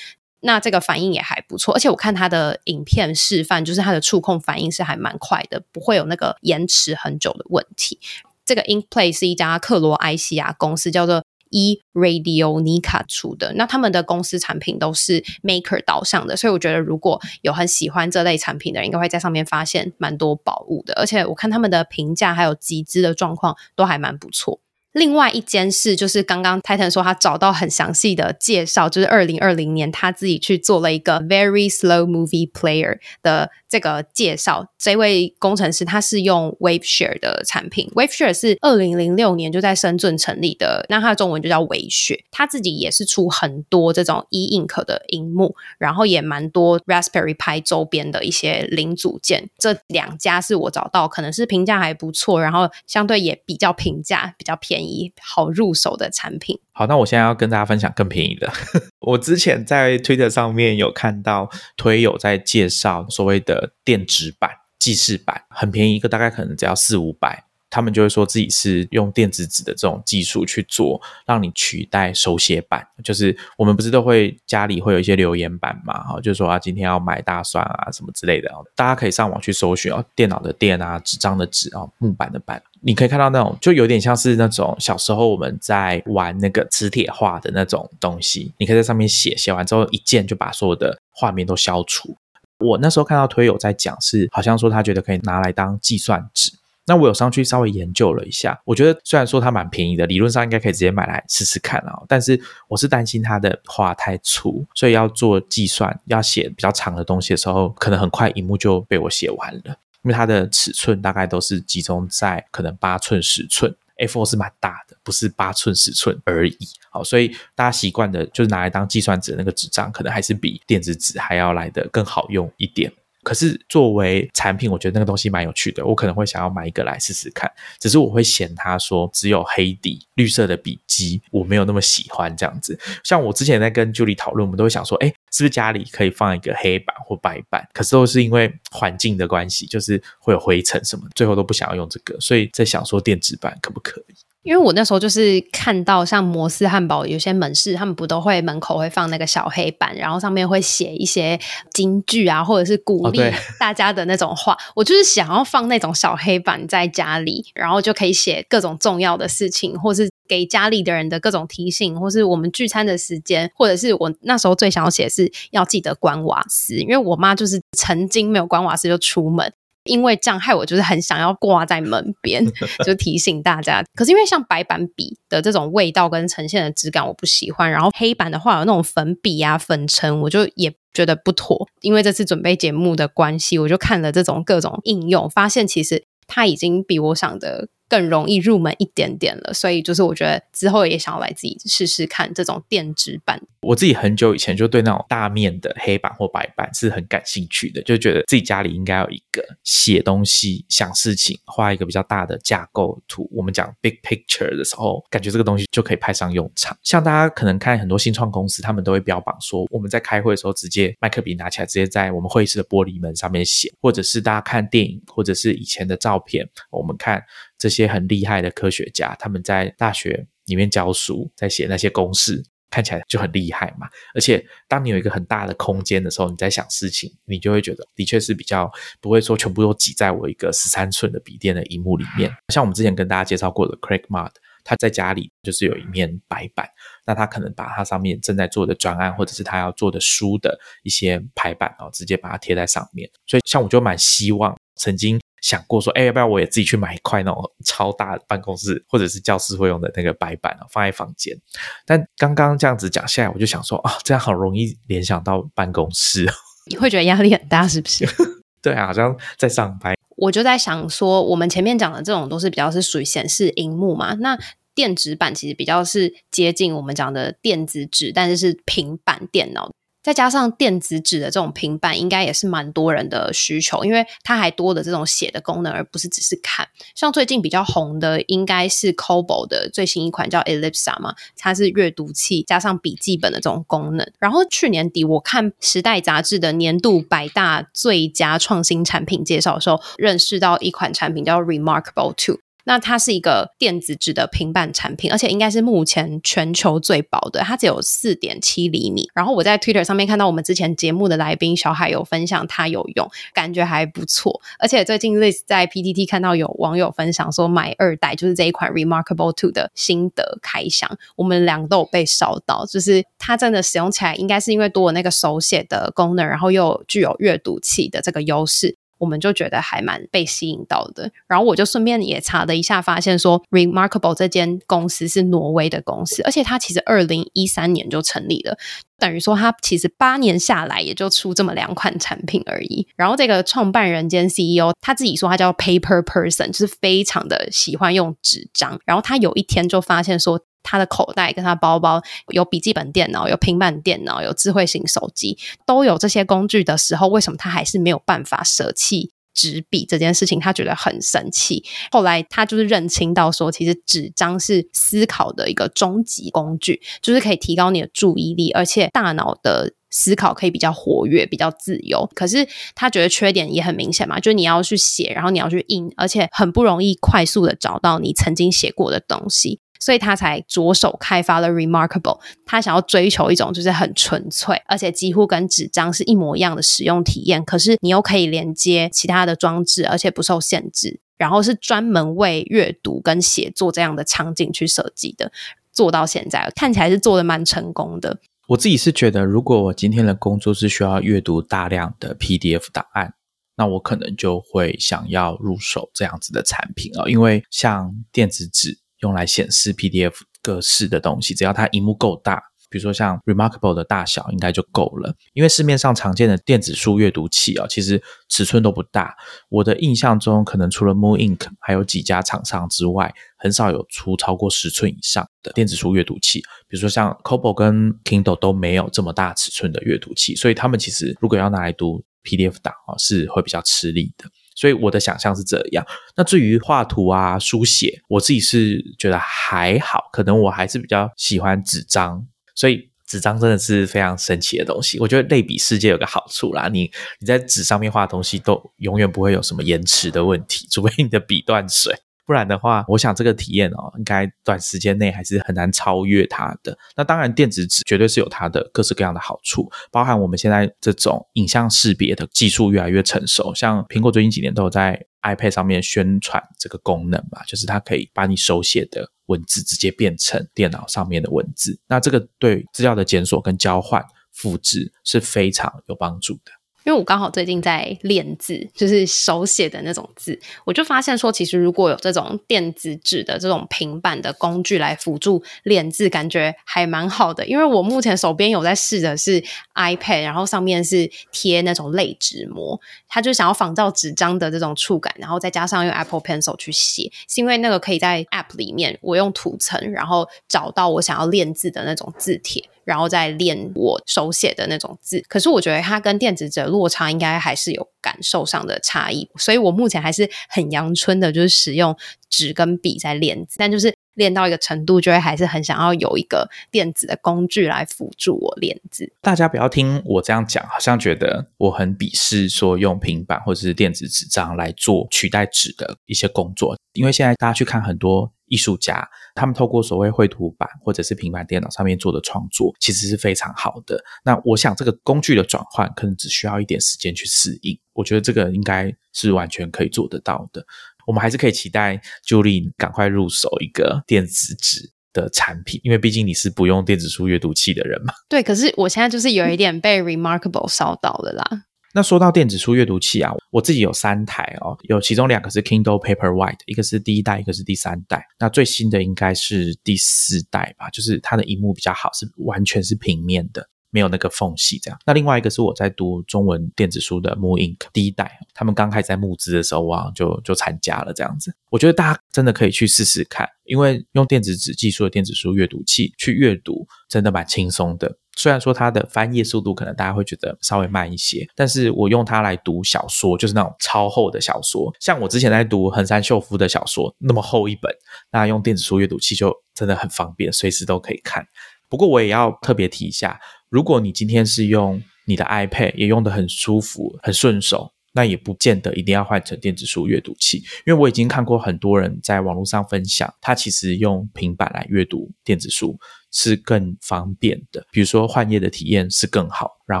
[0.40, 1.74] 那这个反应也还不错。
[1.74, 7.98] 而且我看它的影片示范，就是它的触控反应是还蛮快的，不会有那个延迟很久的问题。
[8.44, 11.24] 这个 InkPlate 是一家克罗埃西亚公司，叫做。
[11.54, 20.94] E Radionica 出的，那他们的公司产品都是 Maker 导向的，所以我觉得如果有很喜欢这类产品的人，应该会在上面发现蛮多宝物的。
[20.94, 24.60] 而且我看他们的评价还有集资的状况都还蛮不错。
[24.92, 33.50] 另外一件事就是刚刚 Titan 说他找到很详细的介绍，就是二零二零年他自己去做了一个 Very Slow Movie Player 的。
[33.74, 56.60] 这个介绍，这位工程师他是用 WaveShare 的产品，WaveShare 是二零零六年就在深圳成立的，那它的中文就叫微雪，他自己也是出很多这种 e ink 的荧幕，然后也蛮多 Raspberry Pi 周边的一些零组件，这两家是我找到可能是评价还不错，然后相对也比较平价、比较便宜、好入手的产品。
[56.76, 58.52] 好，那我现在要跟大家分享更便宜的。
[58.98, 67.44] 我之前在 Twitter 上面有看到推友在介绍所谓的电子版、记事版，很便宜，一个大概可能只要四五百。
[67.74, 72.86] 他们就会说自己是用电子纸的这种技术去做，让你取代手写版。
[73.02, 92.16] 就是我们不是都会家里会有一些留言板嘛，哈，就是说啊，今天要买大蒜啊什么之类的，大家可以上网去搜寻哦，电脑的电啊，纸张的纸啊，木板的板，你可以看到那种就有点像是那种小时候我们在玩那个磁铁画的那种东西，你可以在上面写，写完之后一键就把所有的画面都消除。
[92.58, 96.52] 我那时候看到推友在讲，是好像说他觉得可以拿来当计算纸。
[96.86, 102.02] 那我有上去稍微研究了一下，我觉得虽然说它蛮便宜的，理论上应该可以直接买来试试看啊。
[102.06, 109.76] 但是我是担心它的画太粗，所以要做计算、要写比较长的东西的时候，可能很快荧幕就被我写完了。
[110.02, 116.58] 因为它的尺寸大概都是集中在可能八寸、十寸，A4 是蛮大的，不是八寸、十寸而已。
[116.90, 122.92] 好，所以大家习惯的就是拿来当计算纸的那个纸张，可能还是比电子纸还要来的更好用一点。
[123.24, 127.50] 可是作为产品，我觉得那个东西蛮有趣的，我可能会想要买一个来试试看。
[127.80, 132.78] 只是我会嫌它说只有黑底绿色的笔记，我没有那么喜欢这样子。
[133.02, 137.66] 像我之前在跟 Julie 讨论，我们都会想说，哎，是不是家里可以放一个黑板或白板？
[137.72, 144.14] 可是都是因为环境的关系，就是会有灰尘什么，最后都不想要用这个，所以在想说电子版可不可以？
[144.44, 151.40] 因为我那时候就是看到像摩斯汉堡有些门市，他们不都会门口会放那个小黑板，然后上面会写一些
[151.72, 153.22] 金句啊，或者是鼓励
[153.58, 154.54] 大家的那种话。
[154.76, 169.50] 我就是想要放那种小黑板在家里，然后就可以写各种重要的事情，或是给家里的人的各种提醒，或是我们聚餐的时间，或者是我那时候最想要写是要记得关瓦斯，因为我妈就是曾经没有关瓦斯就出门。
[169.84, 172.44] 因为这样害我就是很想要挂在门边，
[172.84, 173.84] 就提醒大家。
[173.94, 181.68] 可是因为像白板笔的这种味道跟呈现的质感我不喜欢，然后黑板的话有那种粉笔啊粉尘，我就也觉得不妥。
[181.80, 187.68] 因为这次准备节目的关系，我就看了这种各种应用，发现其实它已经比我想的。
[187.88, 193.40] 更容易入门一点点了，所以就是我觉得之后也想要来自己试试看这种电子版。
[193.60, 203.28] 我自己很久以前就对那种大面的黑板或白板是很感兴趣的，就觉得自己家里应该有一个写东西、想事情、画一个比较大的架构图。
[203.32, 206.76] 我们讲 big picture 的时候，感觉这个东西就可以派上用场。
[206.82, 217.22] 像大家可能看很多新创公司，他们都会标榜说，我们在开会的时候直接麦克笔拿起来，直接在我们会议室的玻璃门上面写，或者是大家看电影，或者是以前的照片，我们看。
[217.64, 223.88] 这些很厉害的科学家，他们在大学里面教书，在写那些公式，看起来就很厉害嘛。
[224.14, 232.30] 而且，当你有一个很大的空间的时候，你在想事情，你就会觉得的确是比较不会说全部都挤在我一个十三寸的笔电的荧幕里面。
[232.52, 236.68] 像我们之前跟大家介绍过的 Craig Mudd，他在家里就是有一面白板，
[237.06, 243.08] 那他可能把他上面正在做的专案，或者是他要做的书的一些排版哦，直接把它贴在上面。
[243.26, 245.20] 所以，像我就蛮希望曾经。
[245.42, 251.36] 想过说，哎，要不要我也自己去买一块那种超大办公室或者是教室会用的那个白板啊，放在房间。
[251.84, 256.26] 但刚刚这样子讲下来，我就想说啊，这样好容易联想到办公室，
[256.70, 258.06] 你会觉得压力很大，是不是？
[258.62, 259.94] 对啊，好像在上班。
[260.16, 264.38] 我就在想说，我们前面讲的这种都是比较是属于显示荧幕嘛，那
[264.74, 269.70] 电子版其实比较是接近我们讲的电子纸，但是是平板电脑。
[270.04, 276.68] 再加上电子纸的这种平板，应该也是蛮多人的需求，因为它还多了这种写的功能，而不是只是看。
[276.94, 284.06] 像最近比较红的，应该是 Kobo 的最新一款叫 Ellipsa 嘛，它是阅读器加上笔记本的这种功能。
[284.18, 292.43] 然后去年底我看《时代》杂志的年度百大最佳创新产品介绍的时候，认识到一款产品叫 Remarkable Two。
[292.64, 299.08] 那它是一个电子纸的平板产品，而且应该是目前全球最薄的，它只有四点七厘米。
[299.14, 304.40] 然后我在 Twitter 上面看到我们之前节目的来宾小海有分享，他有用，感觉还不错。
[304.58, 318.76] 而且最近 Liz 在 PTT 看到有网友分享说买二代就是这一款 Remarkable Two 的心得开箱，我们两个都有被烧到，就是它真的使用起来应该是因为多了那个手写的功能，然后又具有阅读器的这个优势。
[319.04, 321.10] 我们就觉得还蛮被吸引到的。
[321.28, 328.56] 然后我就顺便也查了一下，发现说 Remarkable 这间公司是挪威的公司，而且它其实二零一三年就成立了，
[328.98, 332.88] 等于说它其实八年下来也就出这么两款产品而已。
[332.96, 338.80] 然后这个创办人兼 CEO 他自己说他叫 Paper Person，就是非常的喜欢用纸张。
[338.86, 340.40] 然后他有一天就发现说。
[340.64, 342.02] 他的口袋跟他包包
[342.32, 350.40] 有笔记本电脑、有平板电脑、有智慧型手机，都有这些工具的时候，为什么他还是没有办法舍弃纸笔这件事情？
[350.40, 351.62] 他觉得很神奇。
[351.90, 362.08] 后来他就是认清到说，其实纸张是思考的一个终极工具，就是可以提高你的注意力，而且大脑的思考可以比较活跃、比较自由。
[362.14, 362.46] 可是
[362.76, 369.60] 他觉得缺点也很明显嘛，就是你要去写，然后你要去印，而且很不容易快速的找到你曾经写过的东西。
[369.84, 377.44] 所以他才着手开发了 Remarkable，他想要追求一种就是很纯粹，而且几乎跟纸张是一模一样的使用体验。
[377.44, 381.00] 可是你又可以连接其他的装置，而且不受限制。
[381.18, 385.30] 然后是专门为阅读跟写作这样的场景去设计的，
[385.70, 388.16] 做到现在看起来是做的蛮成功的。
[388.48, 393.12] 我自己是觉得，如果我今天的工作是需要阅读大量的 PDF 档案，
[393.56, 398.78] 那我可能就会想要入手这样子的产品啊，因为像电子纸。
[399.04, 405.14] 用来显示 PDF 格式的东西，只要它荧幕够大，比如说像 Remarkable 的大小，应该就够了。
[405.34, 409.14] 因为市面上常见的电子书阅读器啊，其实尺寸都不大。
[409.50, 416.40] 我的印象中，可能除了 Moon Ink 还有几家厂商之外，很少有出超过十寸以上的电子书阅读器。
[416.66, 424.24] 比如说像 Kobo 跟 Kindle 都没有这么大尺寸的阅读器，所以他们其实如果要拿来读 PDF 档啊，是会比较吃力的。
[424.54, 425.84] 所以我的想象是这样。
[426.16, 432.26] 那至于画图啊、书写，我自己是觉得还好，可能我还是比较喜欢纸张。
[432.54, 434.98] 所以纸张真的是非常神奇的东西。
[435.00, 441.94] 我觉得类比世界有个好处啦，你你在纸上面画东西都永远不会有什么延迟的问题，除非你的笔断水。
[442.26, 446.76] 不然的话，我想这个体验哦，应该短时间内还是很难超越它的。
[446.96, 461.78] 那当然，电子纸绝对是有它的各式各样的好处，包含我们现在这种影像识别的技术越来越成熟，像苹果最近几年都有在 iPad 上面宣传这个功能嘛，就是它可以把你手写的文字直接变成电脑上面的文字。
[461.86, 466.52] 那这个对资料的检索跟交换、复制是非常有帮助的。
[466.84, 477.46] 因为我刚好最近在练字，就是手写的那种字，我就发现说，其实如果有这种电子纸的这种平板的工具来辅助练字，感觉还蛮好的。
[477.46, 479.42] 因为我目前手边有在试的是
[479.74, 482.78] iPad，然后上面是贴那种类纸膜，
[483.08, 492.68] 它就想要仿照纸张的这种触感，然后再加上用 Apple Pencil 去写，是因为那个可以在 App 里面我用图层，然后找到我想要练字的那种字帖。
[492.84, 501.96] 然后再练我手写的那种字，可是我觉得它跟电子纸落差应该还是有感受上的差异，所以我目前还是很阳春的，就是使用
[502.28, 509.12] 纸跟笔在练字，但就是练到一个程度，就会还是很想要有一个电子的工具来辅助我练字。
[509.20, 518.30] 大家不要听我这样讲，好像觉得我很鄙视说用平板或者是电子纸张来做取代纸的一些工作，因为现在大家去看很多。
[518.46, 524.02] 艺术家他们透过所谓绘图板或者是平板电脑上面做的创作，其实是非常好的。
[524.24, 530.64] 那我想这个工具的转换可能只需要一点时间去适应，我觉得这个应该是完全可以做得到的。
[531.06, 538.14] 我们还是可以期待 Julie 赶快入手一个电子纸的产品，因为毕竟你是不用电子书阅读器的人嘛。
[538.28, 541.64] 对，可是我现在就是有一点被 Remarkable 烧到了啦。
[541.94, 548.26] 那说到电子书阅读器啊，我自己有三台哦，有其中两个是 Kindle Paperwhite，一个是第一代，一个是第三代。
[548.36, 553.64] 那最新的应该是第四代吧，就是它的荧幕比较好，是完全是平面的，
[553.94, 554.98] 没有那个缝隙这样。
[555.06, 561.54] 那另外一个是我在读中文电子书的 Moon Ink 第一代，他们刚开始在募资的时候啊，就就参加了这样子。
[561.70, 568.18] 我觉得大家真的可以去试试看，因为用电子纸技术的电子书阅读器去阅读，真的蛮轻松的。
[568.36, 577.94] 虽然说它的翻页速度可能大家会觉得稍微慢一些，但是我用它来读小说，就是那种超厚的小说，像我之前在读横山秀夫的小说，那么厚一本，
[578.32, 581.46] 那用电子书阅读器就真的很方便，随时都可以看。
[581.88, 583.38] 不过我也要特别提一下，
[583.74, 587.90] 如果你今天是用你的 iPad，也用得很舒服、很顺手。
[588.16, 595.98] 那也不见得一定要换成电子书阅读器，因为我已经看过很多人在网络上分享，他其实用平板来阅读电子书
[596.30, 597.84] 是更方便的。
[597.90, 600.00] 比如说换页的体验是更好，然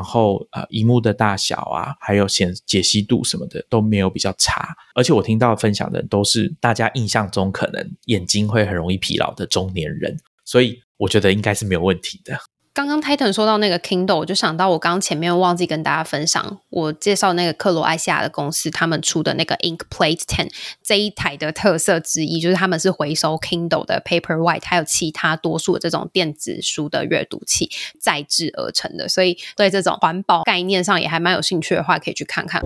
[0.00, 4.68] 后呃，荧幕的大小啊，还有显解析度什么的都没有比较差。
[4.94, 12.38] 而且我听到分享的都是大家印象中可能眼睛会很容易疲劳的中年人，所以我觉得应该是没有问题的。
[12.74, 20.50] 刚刚 Titan 说到那个 Kindle，我就想到我刚刚前面忘记跟大家分享，我介绍那个克罗埃西亚的公司，他们出的那个 InkPlate Ten
[20.82, 27.70] 这一台的特色之一，就是他们是回收 Kindle 的 Paperwhite，还有其他多数的这种电子书的阅读器
[28.00, 32.60] 再制而成的，所以对这种环保概念上也还蛮有兴趣的话，可以去看看。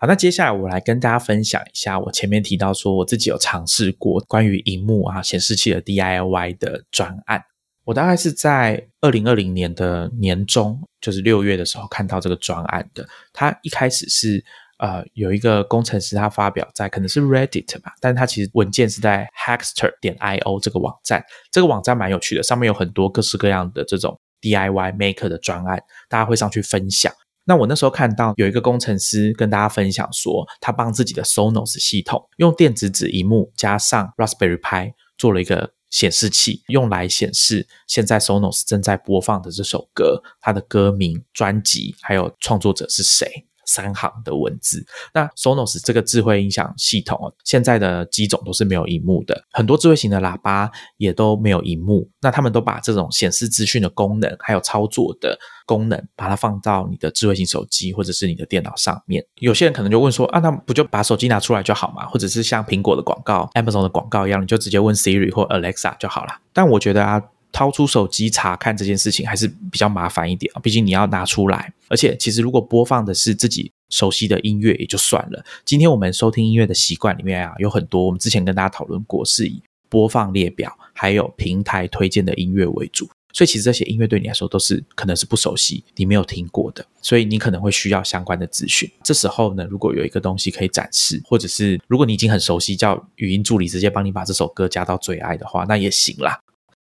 [0.00, 7.42] 好，那接下来我来跟大家分享一下，我前面提到说我自己有尝试过关于荧幕啊显示器的 DIY 的专案。
[7.84, 13.04] 我大概是在二零二零年的年中，就是六月的时候看到这个专案的。
[13.32, 14.44] 它一开始是
[14.78, 21.24] 呃有一个工程师他发表在可能是 Reddit 吧，但是他其实文件是在 Hackster 点 io 这个网站。
[21.50, 27.12] 这个网站蛮有趣的，上面有很多各式各样的这种 DIY Maker 的专案，大家会上去分享。
[27.48, 43.47] 那我那时候看到有一个工程师跟大家分享说，他帮自己的 Sonos 系统用电子纸荧幕加上 Raspberry Pi 做了一个显示器，用来显示现在 Sonos 正在播放的这首歌，它的歌名、专辑还有创作者是谁。
[43.68, 44.84] 三行的文字。
[45.12, 52.08] 那 Sonos 这个智慧音响系统，现在的机种都是没有荧幕的，很多智慧型的喇叭也都没有荧幕。
[52.20, 59.22] 那他们都把这种显示资讯的功能，还有操作的功能，把它放到你的智慧型手机或者是你的电脑上面。
[59.36, 62.06] 有些人可能就问说，啊，那不就把手机拿出来就好嘛？
[62.06, 66.32] 或者是像苹果的广告、Amazon 的广告一样，你就直接问 Siri 或 Alexa 就好了。
[66.52, 67.22] 但我觉得啊。
[67.52, 75.44] 掏出手机查看这件事情还是比较麻烦一点啊，毕竟你要拿出来，而且其实如果播放的是自己熟悉的音乐也就算了。
[75.64, 88.90] 今天我们收听音乐的习惯里面啊，有很多我们之前跟大家讨论过，是以播放列表还有平台推荐的音乐为主，所以其实这些音乐对你来说都是可能是不熟悉，你没有听过的，所以你可能会需要相关的资讯。
[89.02, 96.38] 这时候呢，如果有一个东西可以展示，或者是如果你已经很熟悉，叫语音助理直接帮你把这首歌加到最爱的话，那也行啦。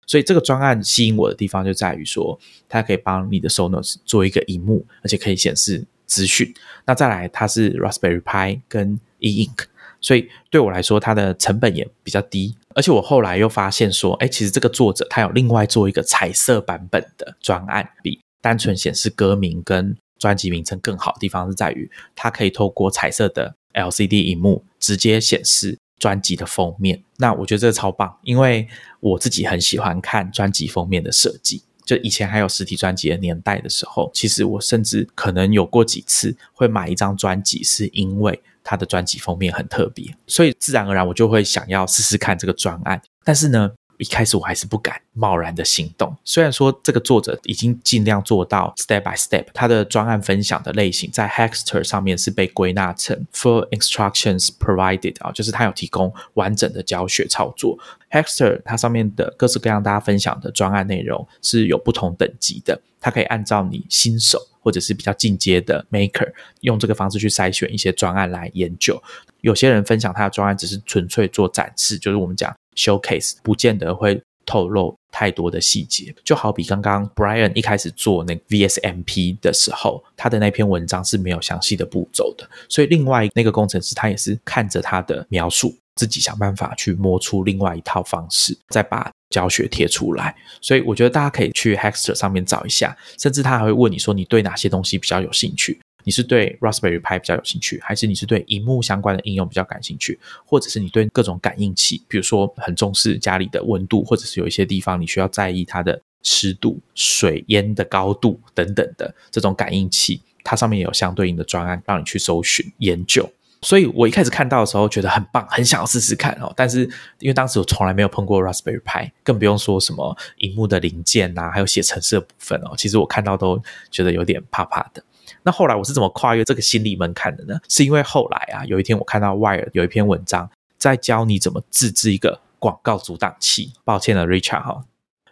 [0.08, 2.38] 所以这个专案吸引我的地方就在于说，
[2.68, 6.54] 它可以帮你的 Sonos 做一个荧幕，而且可以显示资讯。
[6.86, 9.66] 那再来，它是 Raspberry Pi 跟 E Ink，
[10.02, 12.56] 所以对我来说，它的成本也比较低。
[12.76, 25.78] 而且我后来又发现说，哎，其实这个作者他有另外做一个彩色版本的专案，比单纯显示歌名跟专辑名称更好的地方是在于，它可以透过彩色的 LCD 荧幕直接显示。
[26.02, 28.68] 专辑的封面，那我觉得这个超棒，因为
[29.00, 31.62] 我自己很喜欢看专辑封面的设计。
[31.86, 43.02] 就以前还有实体专辑的年代的时候，其实我甚至可能有过几次会买一张专辑，是因为它的专辑封面很特别，所以自然而然我就会想要试试看这个专案。
[43.24, 43.72] 但是呢。
[44.02, 57.78] 一开始我还是不敢贸然的行动，虽然说这个作者已经尽量做到 step by step，他的专案分享的类型在 Hackster 上面是被归纳成 full instructions provided 啊，就是他有提供完整的教学操作。
[58.10, 69.02] Hackster 它上面的各式各样大家分享的专案内容是有不同等级的，它可以按照你新手或者是比较进阶的 maker 用这个方式去筛选一些专案来研究。
[69.42, 72.54] 有些人分享他的专案只是纯粹做展示，就是我们讲。
[72.76, 90.36] Showcase 不见得会透露太多的细节，就好比刚刚 Brian 一开始做那 VSMP 的时候，他的那篇文章是没有详细的步骤的，所以另外那个工程师他也是看着他的描述，自己想办法去摸出另外一套方式，再把教学贴出来。
[90.62, 95.80] 所以我觉得大家可以去 Hackster 上面找一下，甚至他还会问你说你对哪些东西比较有兴趣。
[96.04, 113.30] 你是对 Raspberry Pi 比较有兴趣，还是你是对荧幕相关的应用比较感兴趣，或者是你对各种感应器，比如说很重视家里的温度，或者是有一些地方你需要在意它的湿度、水烟的高度等等的这种感应器，它上面也有相对应的专案让你去搜寻研究。
[113.64, 116.52] 所以我一开始看到的时候觉得很棒，很想要试试看哦。
[116.58, 116.80] 但是
[117.20, 122.74] 因为当时我从来没有碰过 Raspberry Pi，更不用说什么荧幕的零件啊，还有写程式的部分哦。
[122.76, 125.04] 其实我看到都觉得有点怕怕的。
[125.44, 127.60] 那后来我是怎么跨越这个心理门槛的呢？
[127.68, 133.74] 是因为后来啊，有一天我看到 Wire 有一篇文章在教你怎么自制一个广告阻挡器。
[133.84, 134.86] 抱歉了，Richard 哈，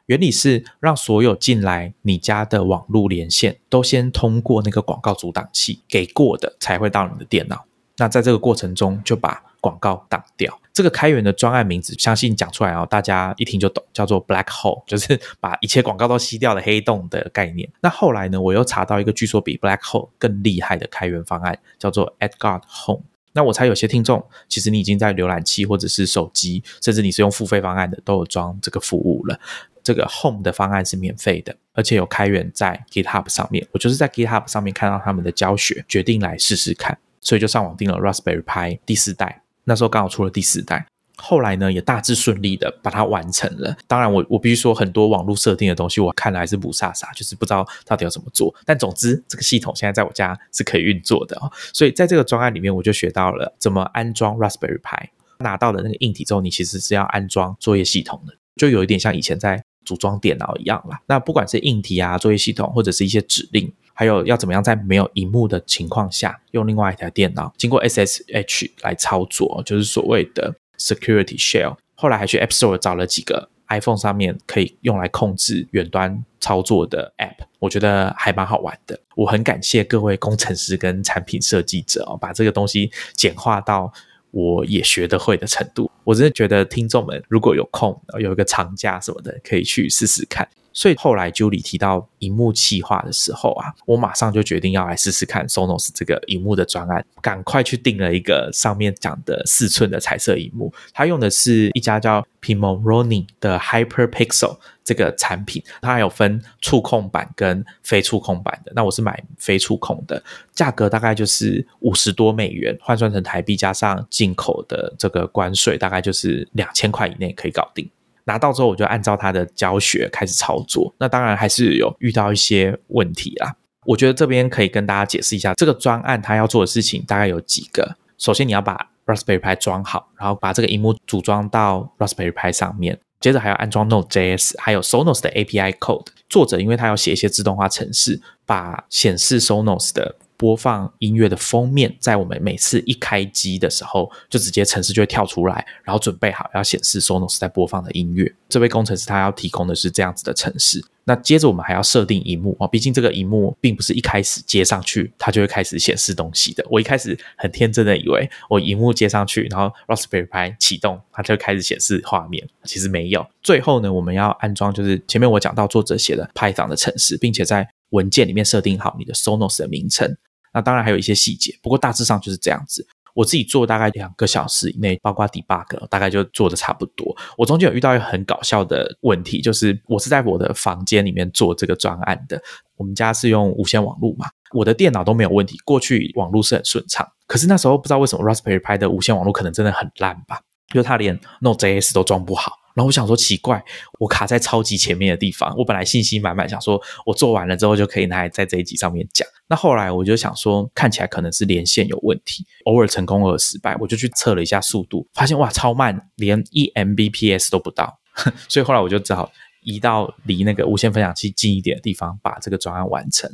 [0.08, 7.66] 原理是让所有进来你家的网络连线都先通过那个广告阻挡器给过的，才会到你的电脑。
[7.98, 10.60] 那在这个过程中就把广告挡掉。
[10.80, 17.70] 这个开源的专案名字，相信讲出来哦，大家一听就懂，叫做 Black Hole，就是把一切广告都吸掉的黑洞的概念。
[17.82, 23.04] 那后来呢，我又查到一个据说比 Black Hole 更厉害的开源方案，叫做 Edgard Home。
[23.34, 29.38] 那我猜有些听众，其实你已经在浏览器或者是手机，甚至你是用付费方案的，都有装这个服务了。
[29.84, 33.68] 这个 Home 的方案是免费的，而且有开源在 GitHub 上面。
[33.74, 39.42] 我就是在 GitHub 上面看到他们的教学，决定来试试看，所以就上网订了 Raspberry Pi 第四代。
[39.70, 40.84] 那时候刚好出了第四代。
[41.22, 43.78] 后来呢，也大致顺利的把它完成了。
[43.88, 48.56] 当然，我我必须说，很多网络设定的东西，我看了还是不飒飒，就是不知道到底要怎么做。
[48.66, 51.52] 但总之，这个系统现在在我家是可以运作的哦。
[51.74, 55.10] 所以在这个专案里面，我就学到了怎么安装 Raspberry Pi。
[55.40, 61.00] 拿到了那个硬体之后，你其实是要安装作业系统的，就有一点像以前在组装电脑一样啦。
[61.08, 71.76] 那不管是硬体啊、作业系统，或者是一些指令，还有要怎么样在没有荧幕的情况下，用另外一台电脑经过 SSH 来操作，就是所谓的 Security Shell。
[71.96, 78.98] 后来还去 App Store 找了几个 iPhone 上面可以用来控制远端操作的 App，我觉得还蛮好玩的。
[79.18, 83.92] 我很感谢各位工程师跟产品设计者哦，把这个东西简化到
[84.32, 85.92] 我也学得会的程度。
[86.06, 90.48] 我真的觉得听众们如果有空有一个长假什么的，可以去试试看。
[90.80, 100.74] 所以后来 Julie 提到荧幕气化的时候啊，我马上就决定要来试试看 Sonos 这个荧幕的专案，赶快去订了一个上面讲的四寸的彩色荧幕。
[100.94, 108.72] 它用的是一家叫 Pimoroni 的 HyperPixel 这个产品，它还有分触控版跟非触控版的。
[108.74, 110.24] 那我是买非触控的，
[110.54, 117.90] 价格大概就是五十多美元，换算成台币加上进口的这个关税，大概就是两千块以内可以搞定。
[118.30, 120.94] 拿到之后，我就按照他的教学开始操作。
[121.00, 123.56] 那当然还是有遇到一些问题啦。
[123.88, 127.98] 我觉得这边可以跟大家解释一下，这个专案它要做的事情大概有几个。
[128.20, 133.00] 首先，你要把 Raspberry Pi 装好，然后把这个荧幕组装到 Raspberry Pi 上面。
[133.20, 136.06] 接着还要安装 Node.js，还有 Sonos 的 API code。
[136.30, 140.16] 作者因为他要写一些自动化程式，把显示 Sonos 的。
[140.40, 148.34] 播放音乐的封面，在我们每次一开机的时候，就直接程式就会跳出来，然后准备好要显示 Sonos 在播放的音乐。
[148.48, 150.82] 这位工程师他要提供的是这样子的程式。
[151.04, 156.66] 那接着我们还要设定荧幕哦，毕竟这个荧幕并不是一开始接上去它就会开始显示东西的。
[156.70, 162.48] 我一开始很天真的以为我荧幕接上去，然后 Raspberry Pi 启动，它就开始显示画面。
[162.64, 163.26] 其实没有。
[163.42, 170.16] 最后呢，我们要安装就是前面我讲到作者写的 Python 的程式，并且在文件里面设定好你的 Sonos 的名称。
[170.54, 172.86] 那当然还有一些细节，不过大致上就是这样子。
[173.16, 177.14] 我自己做大概两个小时以内，包括 debug，大概就做的差不多。
[177.38, 182.42] 我中间有遇到一个很搞笑的问题，就是我是在我的房间里面做这个专案的。
[182.78, 187.06] 我们家是用无线网络嘛，我的电脑都没有问题，过去网络是很顺畅。
[187.28, 190.40] 可是那时候不知道为什么 Raspberry Pi 的无线网络可能真的很烂吧，
[190.72, 192.54] 就它连 Node.js 都装不好。
[192.76, 193.64] 然后我想说奇怪，
[194.00, 195.54] 我卡在超级前面的地方。
[195.58, 199.28] 我本来信心满满，想说我做完了之后就可以拿来在这一集上面讲。
[199.48, 203.76] 那后来我就想说，看起来可能是连线有问题，偶尔成功，偶尔失败。
[203.80, 208.00] 我就去测了一下速度，发现哇超慢，连一 Mbps 都不到。
[208.48, 209.32] 所以后来我就只好
[209.64, 213.30] 移到离那个无线分享器近一点的地方，把这个专案完成。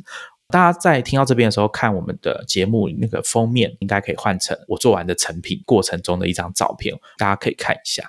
[0.48, 8.08] 大家在听到这边的时候，看我们的节目那个封面，应该可以换成我做完的成品过程中的一张照片，大家可以看一下。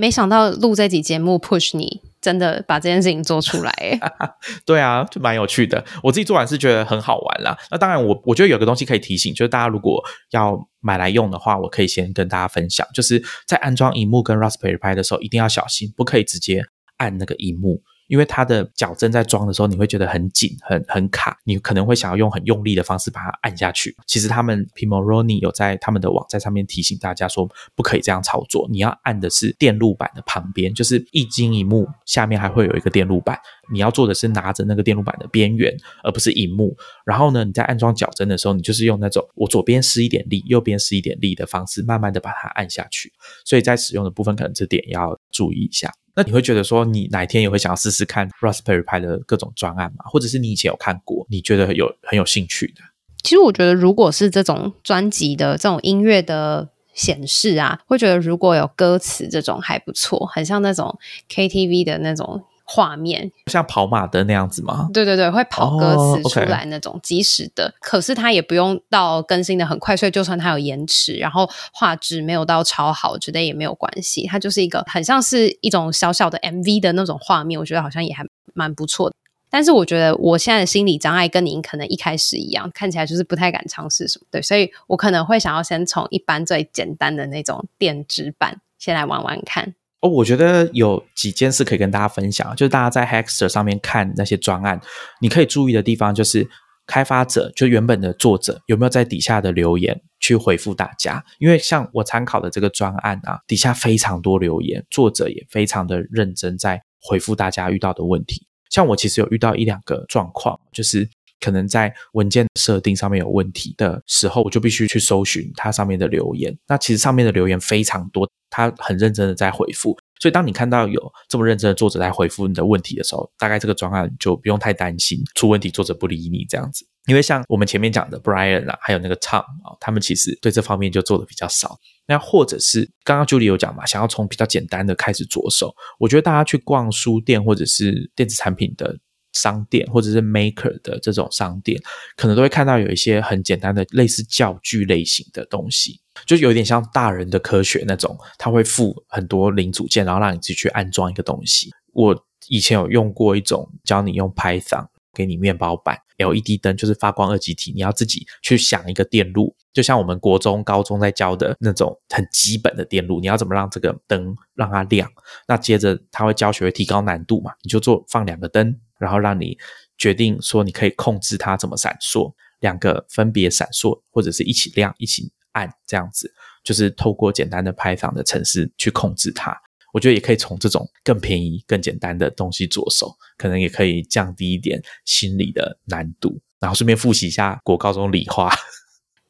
[0.00, 3.72] 没想到录这集节目 push 你真的把这件事情做出来，
[4.66, 5.84] 对啊，就蛮有趣的。
[6.02, 7.56] 我自己做完是觉得很好玩啦。
[7.70, 16.62] 那当然，我我觉得有个东西可以提醒，就是大家如果要买来用的话，我可以先跟大家分享，就是在安装荧幕跟 Raspberry Pi 的时候，一定要小心，不可以直接
[16.96, 17.82] 按那个荧幕。
[18.08, 23.96] 因为它的矫正在装的时候，你会觉得很紧、很很卡，你可能会想要用很用力的方式把它按下去。
[24.06, 28.68] 其实他们 Pimoroni 有在他们的网站上面提醒大家说，不可以这样操作。
[28.70, 33.38] 你要按的是电路板的旁边，就是一晶一幕下面还会有一个电路板。
[33.72, 36.76] 你要做的是拿着那个电路板的边缘，而不是荧幕。
[37.06, 43.10] 然后呢，你在安装矫正的时候，你就是用那种我左边施一点力，右边施一点力的方式，慢慢的把它按下去。
[43.44, 45.90] 所以在使用的部分，可能这点要注意一下。
[46.16, 50.04] 那你会觉得说，你哪天也会想要试试看 Raspberry Pi 的各种专案吗？
[50.06, 52.82] 或者是你以前有看过，你觉得有很有兴趣的？
[53.22, 60.98] 其实我觉得，如果是这种专辑的这种音乐的显示啊，会觉得如果有歌词这种还不错，很像那种
[61.28, 62.44] KTV 的那种。
[62.64, 64.88] 画面像跑马灯那样子吗？
[64.92, 74.26] 对对对，会跑歌词出来那种即时的，可是它也不用到更新的很快，所以就算它有延迟，然后画质没有到超好，我觉得也没有关系。
[74.26, 79.16] 它就是一个很像是一种小小的 MV 的那种画面，我觉得好像也还蛮不错的。
[79.50, 89.74] 但是我觉得我现在的心理障碍跟您可能一开始一样，看起来就是不太敢尝试什么，对，所以我可能会想要先从一般最简单的那种电子版先来玩玩看。
[90.04, 94.78] 哦，我觉得有几件事可以跟大家分享，就是大家在 Hackster 上面看那些专案，
[95.18, 96.46] 你可以注意的地方就是
[96.86, 108.46] 开发者就原本的作者有没有在底下的留言去回复大家，因为像我参考的这个专案啊，底下非常多留言，作者也非常的认真在回复大家遇到的问题。
[108.68, 111.08] 像我其实有遇到一两个状况，就是
[111.40, 116.56] 可能在文件设定上面有问题的时候，我就必须去搜寻它上面的留言。
[116.66, 119.96] 那其实上面的留言非常多，他很认真的在回复。
[120.20, 126.86] 所以当你看到有这么认真的作者在回复你的问题的时候，大概这个专案就不用太担心出问题，作者不理你这样子。
[127.06, 131.78] 因为像我们前面讲的 Brian 啊，还有那个 Tom 啊，他们其实对这方面就做的比较少。
[132.06, 138.98] 那或者是刚刚 Julie 有讲嘛，想要从比较简单的开始着手，我觉得大家去逛书店或者是电子产品的
[139.34, 141.78] 商店，或者是 Maker 的这种商店，
[142.16, 151.70] 可能都会看到有一些很简单的类似教具类型的东西，就有点像大人的科学那种，它会附很多零组件，然后让你自己去安装一个东西。
[151.92, 154.86] 我以前有用过一种教你用 Python。
[155.16, 165.08] 给你面包板，LED 灯就是发光二极体，你要自己去想一个电路，就像我们国中、高中在教的那种很基本的电路，你要怎么让这个灯让它亮？
[165.46, 167.52] 那接着他会教学提高难度嘛？
[167.62, 169.56] 你就做放两个灯，然后让你
[169.98, 176.32] 决定说你可以控制它怎么闪烁，两个分别闪烁或者是一起亮、一起暗这样子，
[176.62, 179.56] 就是透过简单的拍房的程式去控制它。
[179.92, 188.52] 我觉得也可以从这种更便宜、更简单的东西着手，可能也可以降低一点心理的难度，然后顺便复习一下国高中理化。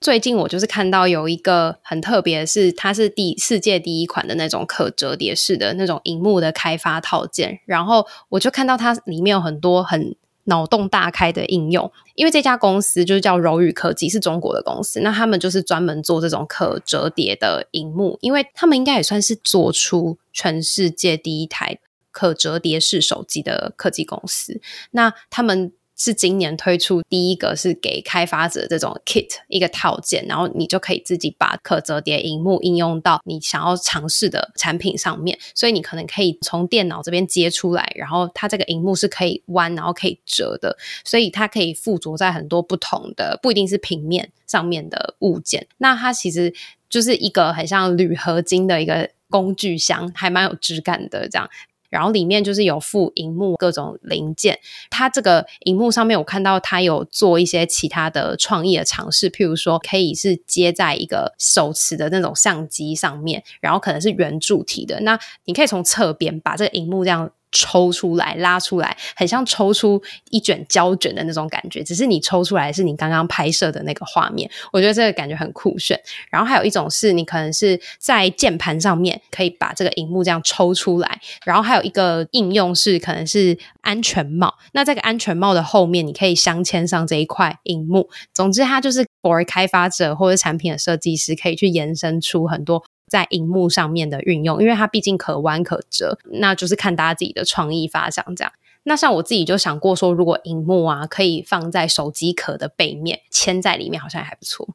[0.05, 10.15] 最近我就是看到有一个很特别，是它是第世界第一款的那种可折叠式的那种荧幕的开发套件，然后我就看到它里面有很多很。
[10.47, 15.01] 脑洞大开的应用，因为这家公司就是叫柔宇科技，是中国的公司。
[15.01, 21.79] 那他们就是专门做这种可折叠的荧幕，因为他们应该也算是做出全世界第一台
[22.13, 24.61] 可折叠式手机的科技公司。
[24.91, 25.73] 那他们。
[26.05, 35.39] 是今年推出第一个是给开发者这种 kit 一个套件，然后你就可以自己把可折叠荧幕应用到你想要尝试的产品上面。
[35.55, 40.77] 所以你可能可以从电脑这边接出来，然后它这个荧幕是可以弯，然后可以折的，
[41.07, 45.67] 所以它可以附着在很多不同的不一定是平面上面的物件。
[45.79, 46.53] 那它其实
[46.91, 51.49] 就是一个很像铝合金的一个工具箱，还蛮有质感的这样。
[51.95, 54.59] 然后里面就是有附荧幕各种零件，
[54.91, 67.31] 它这个荧幕上面我看到它有做一些其他的创意的尝试，譬如说可以是接在一个手持的那种相机上面，然后可能是圆柱体的，那你可以从侧边把这个荧幕这样。
[67.55, 71.83] 抽出来，拉出来，很像抽出一卷胶卷的那种感觉。
[71.83, 75.99] 只是你抽出来是你刚刚拍摄的那个画面，我觉得这个感觉很酷炫。
[76.29, 81.21] 然后还有一种是你可能是在键盘上面可以把这个荧幕这样抽出来。
[81.47, 84.53] 然后还有一个应用是可能是安全帽。
[84.73, 88.11] 那这个安全帽的后面你可以镶嵌上这一块荧幕。
[88.33, 92.85] 总之，它就是 for 开发者或者产品的设计师可以去延伸出很多。
[93.15, 98.53] 在荧幕上面的运用，因为它毕竟可弯可折，那就是看大家自己的创意发想这样。
[98.83, 104.75] 那像我自己就想过说，如果荧幕啊可以放在手机壳的背面，嵌在里面，好像还不错。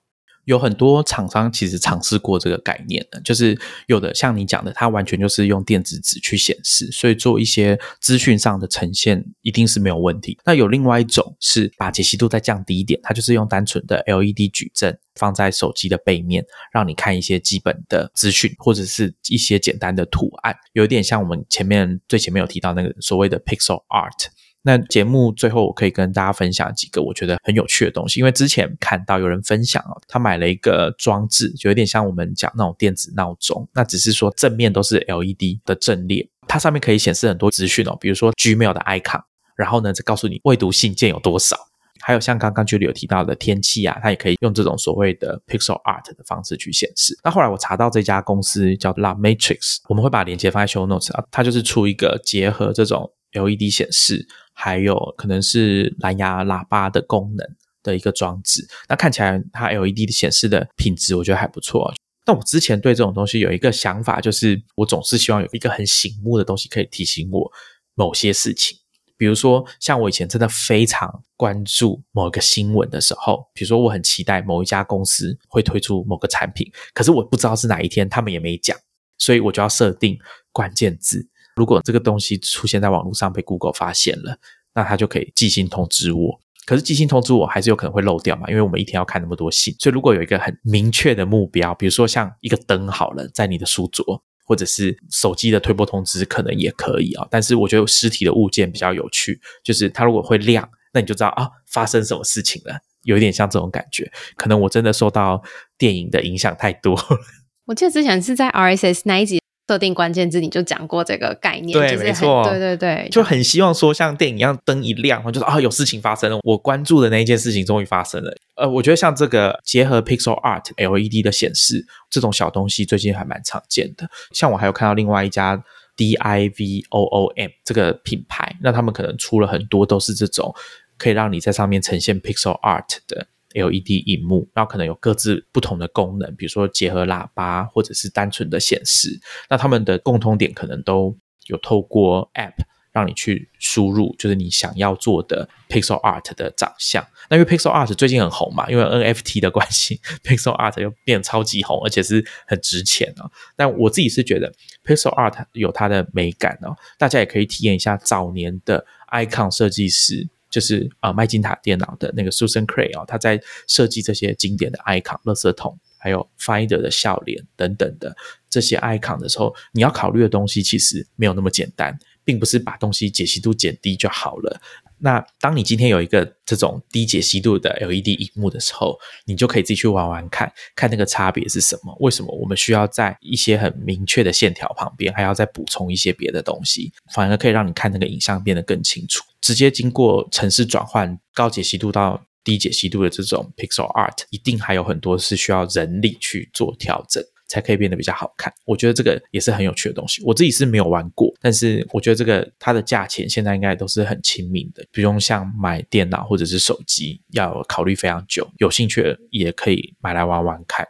[0.50, 10.36] 有很多厂商其实尝试过这个概念的，就是有的像你讲的，它完全就是用电子纸去显示，所以做一些资讯上的呈现一定是没有问题。
[10.44, 16.44] 那有另外一种是把解析度再降低一点，它就是用单纯的 LED 矩阵放在手机的背面，
[16.74, 24.30] 让你看一些基本的资讯或者是一些简单的图案，有点像我们前面最前面有提到那个所谓的 Pixel Art。
[24.62, 28.20] 那节目最后，我可以跟大家分享几个我觉得很有趣的东西。
[28.20, 33.68] 因为之前看到有人分享哦，他买了一个装置，就有点像我们讲那种电子闹钟。
[33.74, 39.22] 那只是说正面都是 LED 的阵列，它上面可以显示很多资讯哦，比如说 Gmail 的 icon，
[39.56, 41.58] 然后呢，再告诉你未读信件有多少。
[42.02, 47.18] 还有像刚刚 Julie 有提到的天气啊，它也可以用这种所谓的 Pixel Art 的方式去显示。
[47.24, 54.28] 那后来我查到这家公司叫 La Matrix，我们会把链接放在 Show Notes 啊，它就是出一个结合这种 LED 显示。
[54.62, 57.48] 还有可能是蓝牙喇叭的功能
[57.82, 61.94] 的一个装置，那看起来它 LED 的显示的品质，我觉得还不错。
[62.26, 67.50] 但我之前对这种东西有一个想法，就是我总是希望有一个很醒目的东西可以提醒我
[67.96, 68.78] 某些事情。
[69.16, 78.78] 比如说，像我以前真的非常关注某一个新闻的时候，比如说我很期待某一家公司会推出某个产品，可是我不知道是哪一天，他们也没讲，
[79.18, 80.20] 所以我就要设定
[80.52, 81.28] 关键字。
[81.60, 84.38] 如果这个东西出现在网络上被 Google 发现了，
[84.74, 86.40] 那它就可以寄信通知我。
[86.66, 88.48] 可是寄信通知我还是有可能会漏掉嘛？
[88.48, 97.28] 因为我们一天要看那么多信，所以如果有一个很明确的目标，比如说像一个灯好了，在你的书桌，或者是手机的推播通知，可能也可以啊。
[97.30, 104.12] 但是我觉得实体的物件比较有趣，就是它如果会亮，那你就知道啊发生什么事情了，有一点像这种感觉。
[104.38, 105.42] 可能我真的受到
[105.78, 106.96] 电影的影响太多。
[107.66, 109.39] 我记得之前是在 RSS 那一集。
[109.70, 118.36] 设定关键字，你就讲过这个概念，对就是没错对对对，就很希望说像电影一样灯一亮，就是啊有事情发生了，我关注的那一件事情终于发生了。
[118.56, 124.10] 呃，我觉得像这个结合 Pixel Art LED 的显示这种小东西，最近还蛮常见的。
[124.32, 125.64] 像我还有看到另外一家
[125.96, 130.52] DIVOOM 这个品牌，那他们可能出了很多都是这种
[130.98, 139.20] 可以让你在上面呈现 Pixel Art 的 LED 荧幕，然后可能有各自不同的功能，比如说结合喇叭或者是单纯的显示。
[139.50, 142.54] 那他们的共通点可能都有透过 App
[142.92, 147.06] 让你去输入，就是你想要做的 Pixel Art 的长相。
[147.30, 153.32] 那因为 Pixel Art 最近很红嘛，因为 NFT 的关系， Pixel Art 又变超级红，而且是很值钱哦。
[153.56, 154.52] 但我自己是觉得
[154.84, 160.28] Pixel Art 有它的美感哦，大家也可以体验一下早年的 Icon 设计师。
[160.50, 168.16] 就是啊，麦金塔电脑的那个 Susan Cray 哦，他在设计这些经典的 icon、垃圾桶，还有 Finder 的笑脸等等的
[168.50, 171.98] 这些 icon 的时候，你要考虑的东西其实没有那么简单，
[172.30, 174.62] 并不是把东西解析度减低就好了。
[175.00, 181.98] 那当你今天有一个这种低解析度的 LED 荧幕的时候，你就可以自己去玩玩看，看那个差别是什么？
[182.02, 186.94] 为什么我们需要在一些很明确的线条旁边还要再补充一些别的东西？
[187.16, 189.24] 反而可以让你看那个影像变得更清楚。
[189.42, 197.24] 直接经过城市转换，高解析度到低解析度的这种 Pixel Art，一定还有很多是需要人力去做调整。
[197.50, 198.54] 才可以变得比较好看。
[198.64, 200.24] 我觉得这个也是很有趣的东西。
[200.24, 208.50] 我自己是没有玩过，但是我觉得这个它的价钱现在应该都是很亲民的，不用像买电脑或者是手机要考虑非常久。
[208.60, 210.86] 有兴趣的也可以买来玩玩看，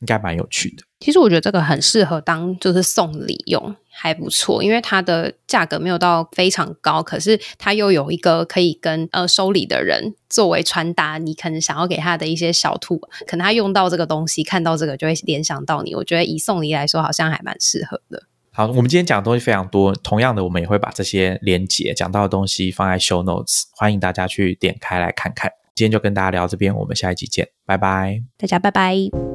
[0.00, 0.82] 应该蛮有趣的。
[1.04, 15.94] 其实我觉得这个很适合当就是送礼用，还不错，因为它的价格没有到非常高，可是它又有一个可以跟呃收礼的人作为传达你可能想要给他的一些小兔，可能他用到这个东西，看到这个就会联想到你。
[15.94, 18.22] 我觉得以送礼来说，好像还蛮适合的。
[18.50, 25.50] 好，我们今天讲的东西非常多，同样的，我们也会把这些连接讲到的东西放在 show notes，欢迎大家去点开来看看。
[25.74, 28.22] 今天就跟大家聊这边，我们下一集见，拜拜。
[28.38, 29.33] 大家拜拜。